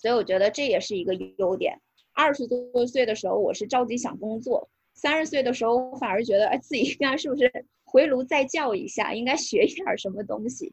[0.00, 1.76] 所以我觉得这也是一个优点。
[2.12, 7.50] 二十多岁的时候，我是着急想工作；三十岁的时候，我反而觉得，哎，自己应该是不是
[7.84, 10.72] 回炉再教一下，应该学一点什么东西。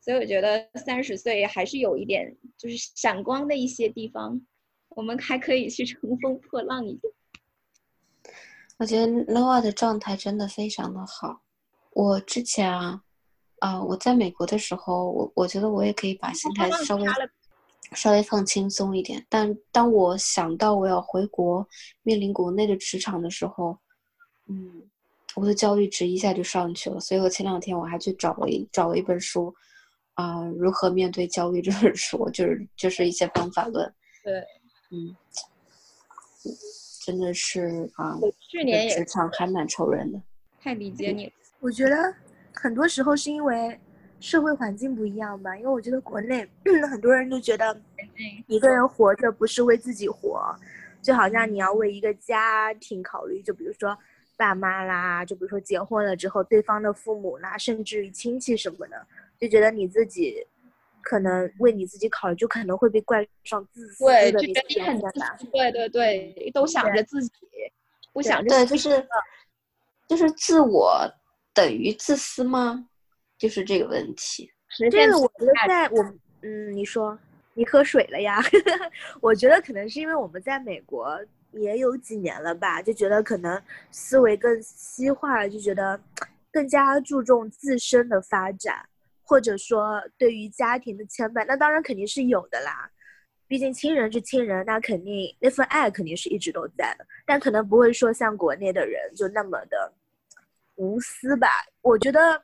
[0.00, 4.40] 所以我觉得三十岁还是有一点就是闪光的一些地方，
[4.88, 7.12] 我们还可以去乘风破浪一点。
[8.78, 11.42] 我觉得 Noah 的状态真的非常的好。
[11.92, 13.02] 我之前啊，
[13.58, 17.04] 啊，我在美国的时候，我我觉得我也可以把心态稍微。
[17.92, 21.66] 稍微放轻松一点，但当我想到我要回国，
[22.02, 23.78] 面临国内的职场的时候，
[24.48, 24.82] 嗯，
[25.36, 26.98] 我的焦虑值一下就上去了。
[26.98, 29.54] 所以我前两天我还去找了一找了一本书，
[30.14, 33.94] 啊，如何面对焦虑这本书，就是就是一些方法论。
[34.24, 34.40] 对，
[34.90, 35.14] 嗯，
[37.04, 38.18] 真的是啊，
[38.50, 40.20] 去年职场还蛮愁人的。
[40.60, 42.14] 太理解你了，我觉得
[42.52, 43.78] 很多时候是因为。
[44.24, 46.48] 社会环境不一样吧，因为我觉得国内
[46.90, 47.78] 很多人都觉得
[48.46, 50.42] 一个人活着不是为自己活，
[51.02, 53.42] 就好像你要为一个家庭考虑。
[53.42, 53.94] 就比如说，
[54.34, 59.06] 爸妈啦，就比如说结婚了之后，对方的父母啦，甚至于亲戚什么的，
[59.38, 60.36] 就觉得你自己
[61.02, 65.36] 可能为你自己考虑，就可能会被冠上自私对，的就觉得你那些很自偏见吧。
[65.36, 67.30] 私对对对，都想着自己，
[68.14, 69.06] 不想着对，就是
[70.08, 71.12] 就是自我
[71.52, 72.88] 等于自私吗？
[73.38, 74.50] 就是这个问题。
[74.90, 76.02] 这个我觉得在我，
[76.42, 77.18] 嗯，你说
[77.54, 78.42] 你喝水了呀？
[79.20, 81.18] 我觉得可能是因为我们在美国
[81.52, 83.60] 也有几年了吧，就觉得可能
[83.92, 86.00] 思维更西化了，就觉得
[86.50, 88.84] 更加注重自身的发展，
[89.22, 92.90] 或者说对于家庭的牵绊，那当然肯定是有的啦。
[93.46, 99.92] 毕竟亲人是亲人，那肯定那份爱肯定是一直都在的，但可能不会说像国内的人就那么的
[100.76, 101.48] 无私吧。
[101.82, 102.42] 我觉得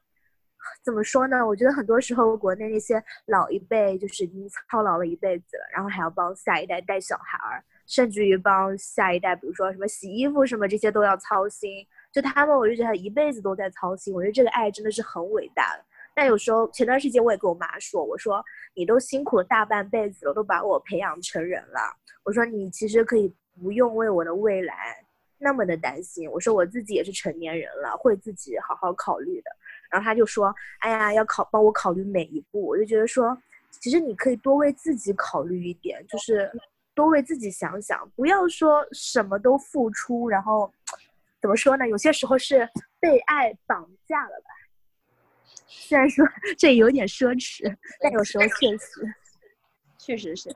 [0.85, 1.47] 怎么说呢？
[1.47, 11.87] 我觉得很多时候国内那些老一辈就是已经操劳了一辈子了，然后还要帮下一代带小孩儿，甚至于帮下一代，比如说什么洗衣服什么这些都要操心。
[12.13, 14.13] 就他们，我就觉得一辈子都在操心。
[14.13, 15.85] 我觉得这个爱真的是很伟大的。
[16.13, 18.45] 但有时候前段时间我也跟我妈说，我说
[18.75, 21.81] 你都辛苦了大半辈子了，都把我培养成人了，
[22.25, 23.33] 我说你其实可以
[23.63, 24.75] 不用为我的未来
[25.39, 26.29] 那么的担心。
[26.31, 29.51] 我说我自己也是成年人了，会自己好好考虑的。
[29.91, 33.37] 然后他就说：“哎呀，要考帮我考虑每一步。”我就觉得说，
[33.71, 36.51] 其实你可以多为自己考虑一点，就是
[36.95, 40.73] 多为自己想想，不要说什么都付出，然后
[41.41, 41.89] 怎么说呢？
[41.89, 42.69] 有些时候是
[43.01, 44.51] 被爱绑架了吧。
[45.67, 46.25] 虽然说
[46.59, 49.15] 这有点奢侈，但有时候确实，
[49.99, 50.49] 确实是，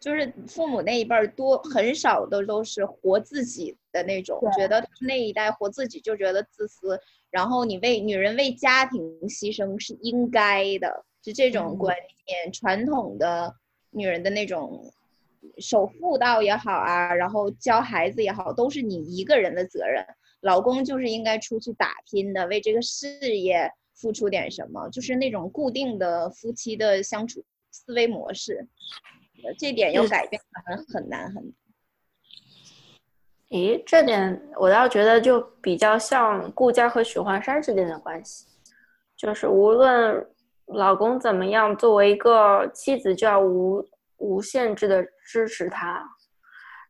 [0.00, 6.98] 就是父母那一辈儿多很少的都是活自己的那种，觉得他们那一代活自己就觉得自私，
[7.30, 11.96] 然后你为女人为家庭牺牲是应该的，是这种观
[12.26, 13.54] 念，传统的
[13.90, 14.92] 女人的那种
[15.58, 20.04] 守妇道也好啊，然后教孩子也好，都是你一个人的责任，
[20.42, 28.66] 老公就是应该出去打拼的，为这个事业付出点什么，就是那种固定的夫妻的相处思维模式，
[29.44, 31.52] 呃这点要改变可能很难很难。
[33.50, 38.46] 咦，这点我倒觉得就比较像顾佳和许幻山之间的关系，
[39.16, 40.26] 就是无论
[40.66, 43.82] 老公怎么样，作为一个妻子就要无
[44.18, 46.06] 无限制的支持他，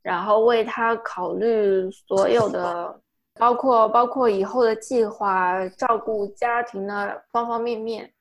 [0.02, 3.00] 然后为他考虑所有的，
[3.34, 8.12] 包括包括以后的计划、照顾家庭的方方面面，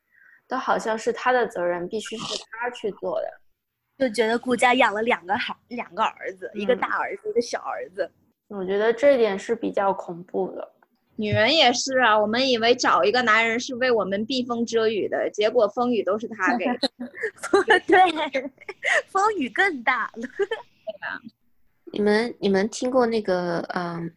[0.48, 3.28] 都好像是他的责任，必须是他去做的。
[3.98, 8.10] 就觉得顾家养了两个孩，两个儿子，一个嗯大儿子，一个小儿子。
[8.48, 10.74] 我觉得这点是比较恐怖的。
[11.16, 16.80] 女人也是啊，我们以为找一个男人是为我们避风遮雨的，结果风雨都是他给的。
[17.88, 18.52] 对，
[19.10, 20.22] 风雨更大了。
[20.22, 20.46] 对
[21.02, 21.20] 吧
[21.92, 24.14] 你们你们听过那个嗯，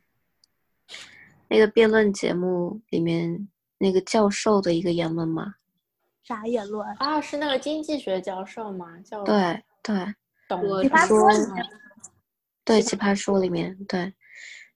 [1.49, 5.55] 那个辩论节目里面那个教授的一个言论吗？
[6.23, 6.87] 啥言论？
[6.99, 8.99] 啊，是那个经济学教授吗？
[9.05, 9.95] 叫对对
[10.83, 11.65] 奇葩说说里面
[12.65, 14.13] 对，《奇葩说》里面对。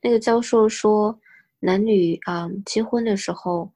[0.01, 1.19] 那个教授说，
[1.61, 3.73] 男女啊、结婚的时候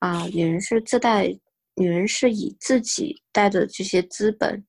[0.00, 1.28] 啊、女人是自带，
[1.74, 4.64] 女人是以自己带的这些资本，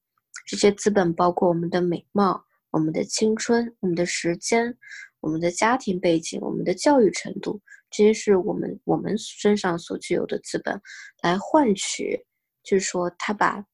[0.46, 4.78] 这些资本包括我们的美貌、我们的青春、我们的时间、
[5.20, 10.80] 我们的家庭背景、我们的教育程度，这些是我们我们身上所具有的资本，
[11.22, 12.26] 来换取，
[12.64, 13.66] 就是说他把，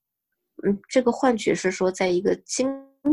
[0.64, 2.68] 嗯，这个换取是说在一个经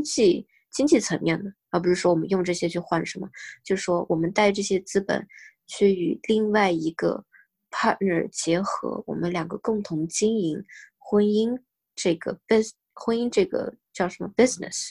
[0.05, 3.29] 济经济层面的，而不是说我们用这些去换什么，
[3.65, 5.27] 就是说我们带这些资本
[5.67, 7.25] 去与另外一个
[7.71, 10.63] partner 结合，我们两个共同经营
[10.99, 11.59] 婚姻
[11.95, 14.91] 这个 bus 婚姻这个叫什么 business。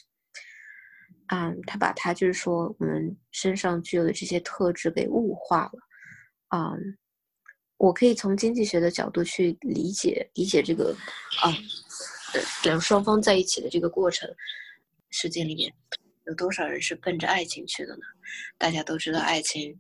[1.28, 5.80] 嗯，他把他就是说我们身上具有的这些特质给物化了。
[6.56, 6.98] 嗯，
[7.78, 10.96] 我可以从经济学的角度去理解理解这个
[11.42, 11.50] 啊，
[12.64, 14.30] 两双方在一起的这个过程。
[15.12, 15.74] 世界里面
[16.26, 18.04] 有多少人是奔着爱情去的呢？
[18.58, 19.74] 大家都知道爱情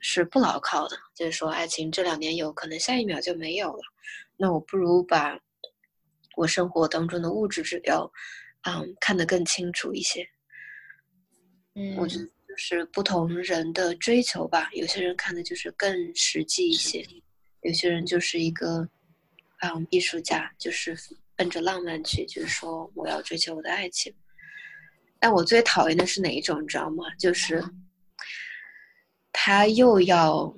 [0.00, 3.82] 是不牢靠的，就是说爱情这两年有可能下一秒就没有了。
[4.36, 5.38] 那我不如把
[6.36, 8.10] 我生活当中的物质指标，
[8.62, 10.28] 嗯，看得更清楚一些。
[11.76, 17.06] 嗯我觉得就是不同人的追求吧，有些人看的就是更实际一些，
[17.60, 18.88] 有些人就是一个，
[19.60, 20.96] 嗯，艺术家，就是
[21.36, 24.14] 奔着浪漫去，就是说我要追求我的爱情。
[25.18, 27.04] 但我最讨厌的是哪一种，你知道吗？
[27.18, 27.62] 就是
[29.32, 30.54] 他又要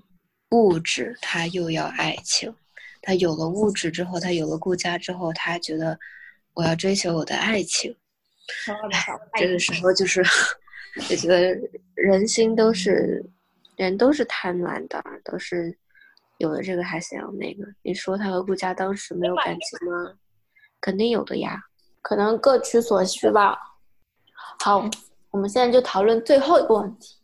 [0.51, 2.55] 物质，他又要爱情。
[3.01, 5.99] 他有了物质之后，他有了顾家之后，他觉得
[6.55, 7.95] 我要追求我的爱情。
[9.37, 10.23] 这个时候就是
[11.09, 11.57] 就 觉得
[11.95, 13.25] 人心都是
[13.77, 15.77] 人都是贪婪的，都是
[16.39, 17.65] 有了这个还想要那个。
[17.83, 20.13] 你说他和顾家当时没有感情吗？
[20.81, 21.63] 肯定有的呀，
[22.03, 23.59] 可能各取所需吧。
[24.61, 24.85] 好，
[25.31, 27.17] 我们现在就讨论最后一个问题，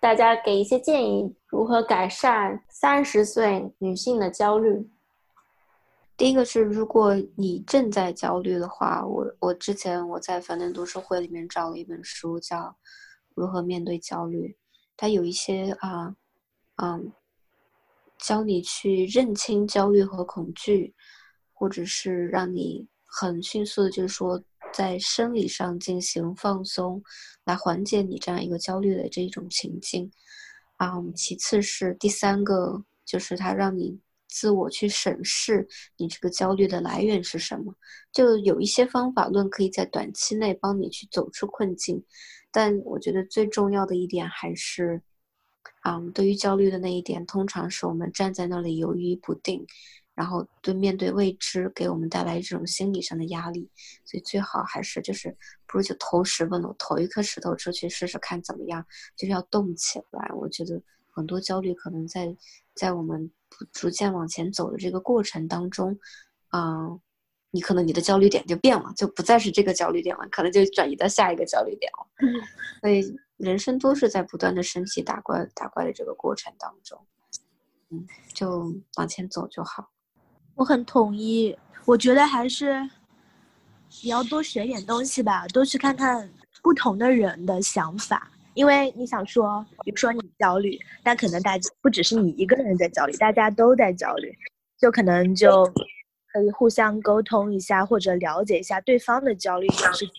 [0.00, 4.90] 大家给一些建议，如何改善三十岁女性的焦虑？
[6.16, 12.58] 第一个是，如果你正在焦虑的话，我我之前我在樊登读书会里面找了一本书，叫
[13.34, 14.48] 《如何面对焦虑》，
[14.96, 16.16] 它有一些啊，
[16.82, 17.12] 嗯，
[18.18, 20.92] 教你去认清焦虑和恐惧，
[21.52, 24.40] 或者是让你很迅速的，就是说
[24.72, 27.02] 在生理上进行放松，
[27.44, 30.08] 来缓解你这样一个焦虑的这一种情境。
[30.76, 33.98] 啊，其次是第三个，就是它让你。
[34.30, 37.74] 自我去审视你这个焦虑的来源是什么，
[38.12, 42.04] 就有一些方法论可以在短期内帮你去走出困境，
[42.52, 45.00] 但我觉得最重要的一点还是，
[45.82, 49.66] 嗯，对于焦虑的那一点，通常是我们站在那里犹豫不定，
[50.18, 53.70] 然后对面对未知给我们带来这种心理上的压力，
[54.04, 55.30] 所以最好还是就是
[55.66, 58.84] 不如就投石问路，投一颗石头出去试试看怎么样，
[59.16, 60.28] 就是要动起来。
[60.34, 62.36] 我觉得很多焦虑可能在
[62.74, 63.30] 在我们。
[63.72, 65.98] 逐渐往前走的这个过程当中，
[66.52, 67.00] 嗯，
[67.50, 72.06] 你可能你的焦虑点就变了，就不再是这个焦虑点了，可能就转移到下一个焦虑点了。
[72.80, 73.02] 所以
[73.38, 77.04] 人生都是在不断的升级打怪打怪的这个过程当中，
[77.88, 79.90] 嗯，就往前走就好。
[80.58, 82.82] 我很同意，我觉得还是
[84.02, 86.28] 你要多学点东西吧，多去看看
[86.60, 88.28] 不同的人的想法。
[88.54, 94.36] 因为你想说，比如说你焦虑，但可能大家不只是你一个人在焦虑，大家都在焦虑，
[94.76, 95.64] 就可能就
[96.32, 100.10] 可以互相沟通一下，或者了解一下对方的焦虑是有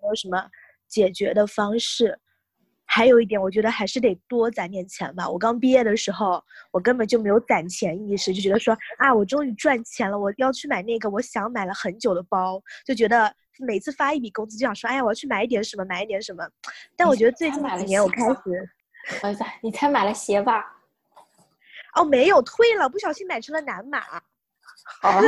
[0.00, 0.48] 没有什么
[0.88, 2.18] 解决的方式。
[2.94, 5.28] 还有一点，我觉得还是得多攒点钱吧。
[5.28, 6.40] 我刚毕业的时候，
[6.70, 13.34] 我根本就没有攒钱意识，就觉得说啊，我终于赚钱了，我要去买那个我想买了很久的包，就觉得。
[13.60, 16.44] 每次发一笔工资就想说，哎呀，我要去买一点什么，买一点什么。
[16.96, 18.68] 但我觉得最近几年我开始，
[19.22, 20.76] 儿子，你才买了鞋吧？
[21.94, 24.00] 哦，没有，退了，不小心买成了男码。
[25.00, 25.20] 好。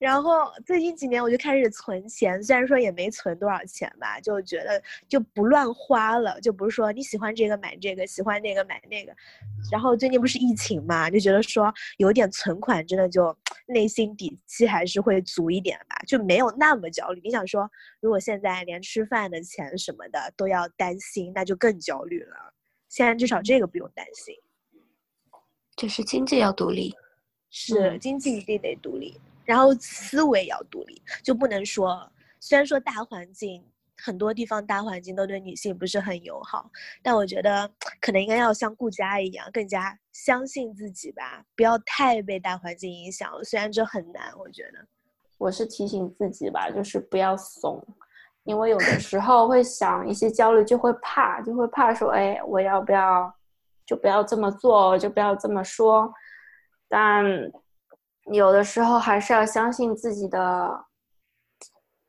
[0.00, 9.14] 然后最近几年我就开始存钱，虽然说也没存多少钱吧，就觉得就不乱花了，就不是说你喜欢这个买这个，喜欢那个买那个。
[9.70, 13.36] 然后最近不是疫情嘛，就觉得说有点存款，真的就
[13.66, 17.20] 内心底气还是会足一点吧，就没有那么焦虑。
[17.22, 17.70] 你想说，
[18.00, 22.54] 如果现在连吃饭的钱什么的都要担心，那就更焦虑了。
[22.88, 24.34] 现在至少这个不用担心，
[25.76, 26.96] 就是经济要独立，
[27.50, 29.20] 是经济一定得独立。
[29.50, 33.60] 然后思维要独立，就不能说，虽然说大环境
[34.00, 36.70] 很多地方大环境都对女性不是很友好，
[37.02, 37.68] 但我觉得
[38.00, 43.28] 可能应该要像顾佳一样，更加相信自己吧，不要太被大环境影响。
[43.42, 44.86] 虽然这很难，我觉得，
[45.36, 47.84] 我是提醒自己吧，就是不要怂，
[48.44, 53.34] 因为有的时候会想一些焦虑，就会怕，就会怕说，哎，我要不要，
[53.84, 56.14] 就不要这么做，就不要这么说，
[56.88, 57.24] 但。
[58.32, 60.84] 有的时候还是要相信自己的，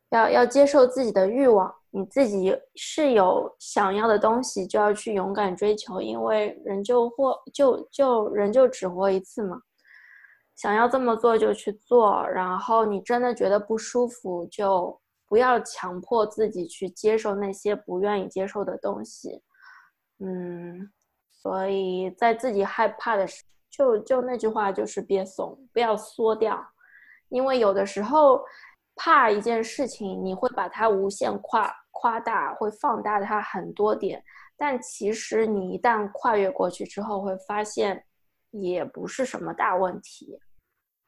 [0.09, 1.73] 要要接受自己的欲望。
[1.89, 9.59] 你自己是有想要的东西，就要去勇敢追求，因为人就活就就人就只活一次嘛。
[10.55, 19.41] 想要这么做就去做，然后你真的觉得不舒服，就不要强迫自己去接受那些不愿意接受的东西。
[20.19, 20.91] 嗯，
[21.29, 23.43] 所以在自己害怕的时。
[23.81, 26.63] 就就那句话，就是别怂，不要缩掉，
[27.29, 28.39] 因为有的时候
[28.95, 34.23] 怕一件事情，你会把它无限夸夸大，会放大它很多点，
[34.55, 38.05] 但其实你一旦跨越过去之后，会发现
[38.51, 40.37] 也不是什么大问题。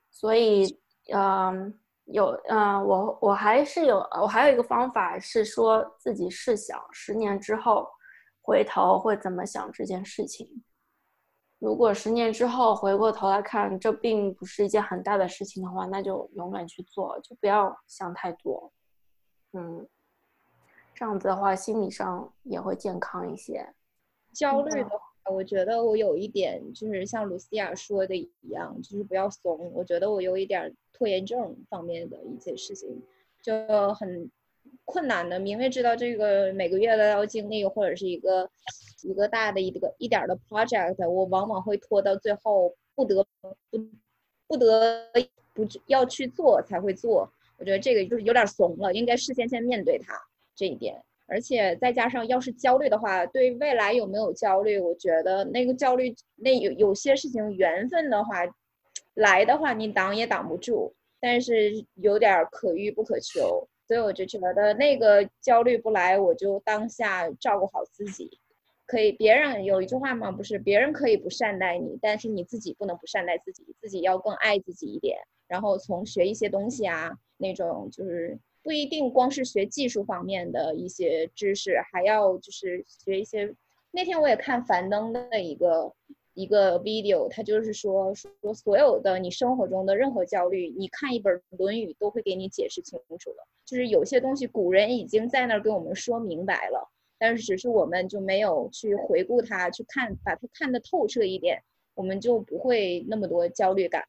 [0.09, 0.79] 所以，
[1.13, 7.87] 嗯，有，嗯，我我还是有，我还有一个方法是说自己试想，十年之后
[8.41, 10.63] 回头会怎么想这件事情。
[11.63, 18.69] 如果十年之后回过头来看，这并不是一件很大的事情的话，那就勇敢去做，就不要想太多。
[19.53, 19.87] 嗯，
[20.93, 23.65] 这样子的话，心理上也会健康一些。
[24.33, 29.71] 焦虑的话，我觉得我有一点就是像卢西亚说的一样，就是不要怂。
[29.73, 33.01] 我觉得我有一点拖延症方面的一些事情，
[33.41, 33.53] 就
[33.93, 34.29] 很。
[34.85, 38.49] 困难的，明明知道这个每个月都要经历，或者是一个
[39.03, 43.25] 一个大的一个一点的 project，我往往会拖到最后，不得
[43.69, 43.79] 不
[44.47, 45.09] 不得
[45.53, 47.31] 不要去做才会做。
[47.57, 50.13] 我觉得这个就是有点怂了，应该事先先面对它
[50.55, 51.01] 这一点。
[51.25, 58.41] 而且再加上要是焦虑的话，对未来有没有焦虑，我觉得那个焦虑，那有有些事情缘分的话，
[59.13, 68.39] 来的话你挡也挡不住，但是有点可遇不可求，所以我就觉得那个焦虑不来，我就当下照顾好自己。
[68.85, 70.31] 可以，别人有一句话吗？
[70.31, 75.17] 不是，别人可以不善待你，但是你自己不能不善待自己，自己要更爱自己一点。
[75.47, 83.55] 然后从学一些东西啊，那种就是不一定光是学技术方面的一些知识，还要就是学一些。
[83.91, 85.93] 那天我也看樊登的一个
[86.33, 93.47] 一个 video，他就是说说所有的你生活中的任何焦虑，你看一本《论语》都会给你解释清楚了。
[93.65, 96.89] 就是有些东西古人已经在那儿给我们说明白了。
[97.19, 104.03] 但是只是我们就没有去回顾它，去看把它看得透彻一点，我们就不会那么多焦虑感。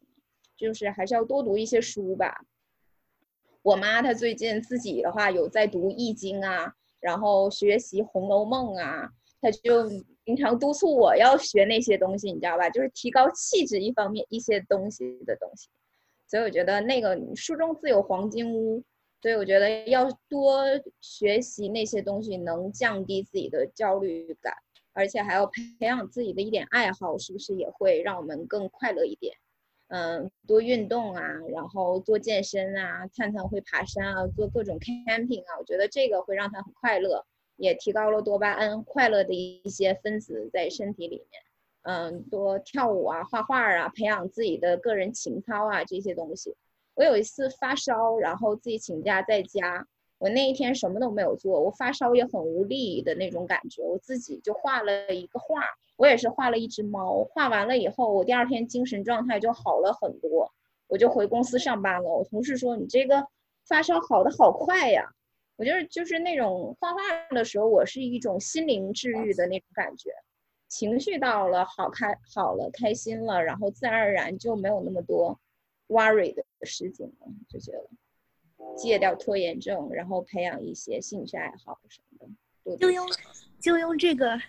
[0.57, 2.45] 就是还是要多读一些书吧。
[3.63, 9.11] 我妈她最近自己的话有在读《易经》啊，然后学习《红楼梦》啊，
[9.41, 9.89] 她就
[10.25, 12.69] 经常督促我要学那些东西，你知道吧？
[12.71, 15.69] 就是提高气质一方面一些东西的东西。
[16.29, 18.83] 所以我觉得那个书中自有黄金屋。
[19.23, 20.63] 所以我觉得要多
[21.01, 24.53] 学习那些东西，能降低自己的焦虑感，
[24.93, 29.35] 而且还要培养自己的一点爱好，是不是也会让我们更快乐一点？
[29.89, 31.23] 嗯，多运动啊，
[31.55, 37.25] 然后做健身啊，探探会爬山啊，做各种 camping 啊，我觉得这个会让他很快乐，
[37.57, 41.43] 也提高了多巴胺快乐的一些分子在身体里面。
[41.83, 46.57] 嗯，多跳舞啊，画画啊，培养自己的个人情操啊，这些东西。
[46.95, 49.87] 我有一次发烧，然后自己请假在家。
[50.19, 53.83] 我那一天什么都没有做，我发烧也很无力的那种感觉。
[53.83, 55.61] 我自己就画了一个画，
[55.97, 57.25] 我也是画了一只猫。
[57.25, 60.51] 画完了以后，我第二天精神状态就好了很多，
[60.87, 62.09] 我就回公司上班了。
[62.09, 63.27] 我同事说：“你这个
[63.67, 65.11] 发烧好的好快呀！”
[65.57, 67.01] 我就是就是那种画画
[67.31, 70.11] 的时候，我是一种心灵治愈的那种感觉，
[70.69, 75.39] 情绪到了好开好了开心了，然后自然而然就没有那么多。
[75.89, 77.87] worry 的事情了，就觉得
[78.75, 82.27] 戒掉拖延症，然后培养一些兴趣爱好什么
[82.65, 83.07] 的，就用
[83.61, 84.41] 就用这个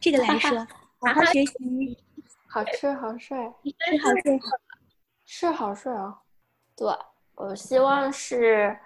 [0.00, 0.58] 这个来说，
[0.98, 1.98] 好好学习，
[2.48, 4.46] 好吃好睡，吃好睡好，
[5.26, 6.22] 是好睡啊。
[6.74, 6.88] 对，
[7.34, 8.78] 我希望是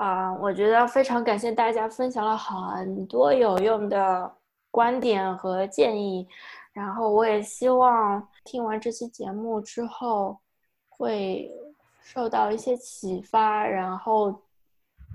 [0.00, 4.32] 啊，我觉得非常感谢大家分享了很多有用的
[4.70, 6.26] 观点和建议，
[6.72, 10.38] 然后我也希望听完这期节目之后。
[11.00, 11.50] 会
[12.02, 14.42] 受到一些启发，然后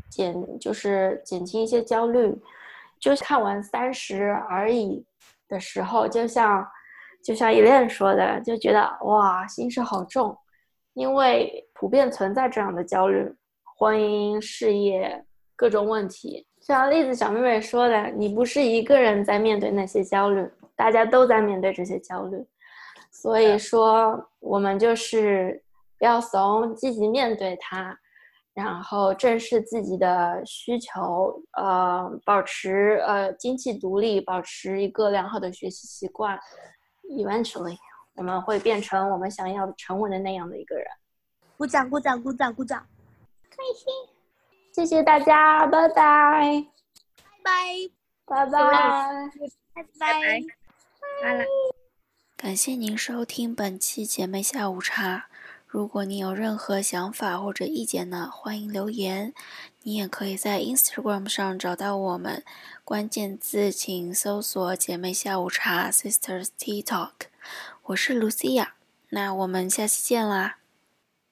[0.09, 2.35] 减就是减轻一些焦虑。
[2.99, 4.97] 就看完《三十而已》
[5.47, 6.67] 的时候，就像
[7.23, 10.35] 就像依恋说的，就觉得哇，心事好重，
[10.93, 13.31] 因为普遍存在这样的焦虑，
[13.75, 15.23] 婚姻、事业
[15.55, 16.47] 各种问题。
[16.61, 22.43] 像栗子小妹妹说的，你不是一个人在面对那些焦虑，大家都在面对这些焦虑。
[23.11, 25.61] 所以说，我们就是。
[25.97, 27.97] 不要怂，积极面对它，
[28.53, 36.37] 然后正视自己的需求，呃，保持呃经济独立，保持一个良好的学习习惯。
[37.09, 37.77] Eventually，
[38.15, 40.85] 我们会变成我们想要成为的那样的一个人。
[41.57, 42.85] 鼓掌，鼓掌，鼓掌，鼓掌，
[43.55, 43.85] 开心！
[44.73, 46.65] 谢谢大家，拜拜，
[47.41, 47.45] 拜
[48.25, 48.61] 拜，拜拜，
[49.73, 50.43] 拜拜，
[51.21, 51.45] 拜了。
[52.35, 55.27] 感谢您收听本期姐妹下午茶。
[55.65, 59.33] 如果你有任何想法或者意见呢，欢迎留言。
[59.83, 62.43] 你也可以在 Instagram 上找到我们，
[62.83, 67.27] 关键字请搜索“姐妹下午茶 ”（Sisters Tea Talk）。
[67.83, 68.69] 我是 Lucia，
[69.09, 70.57] 那我们下期见啦！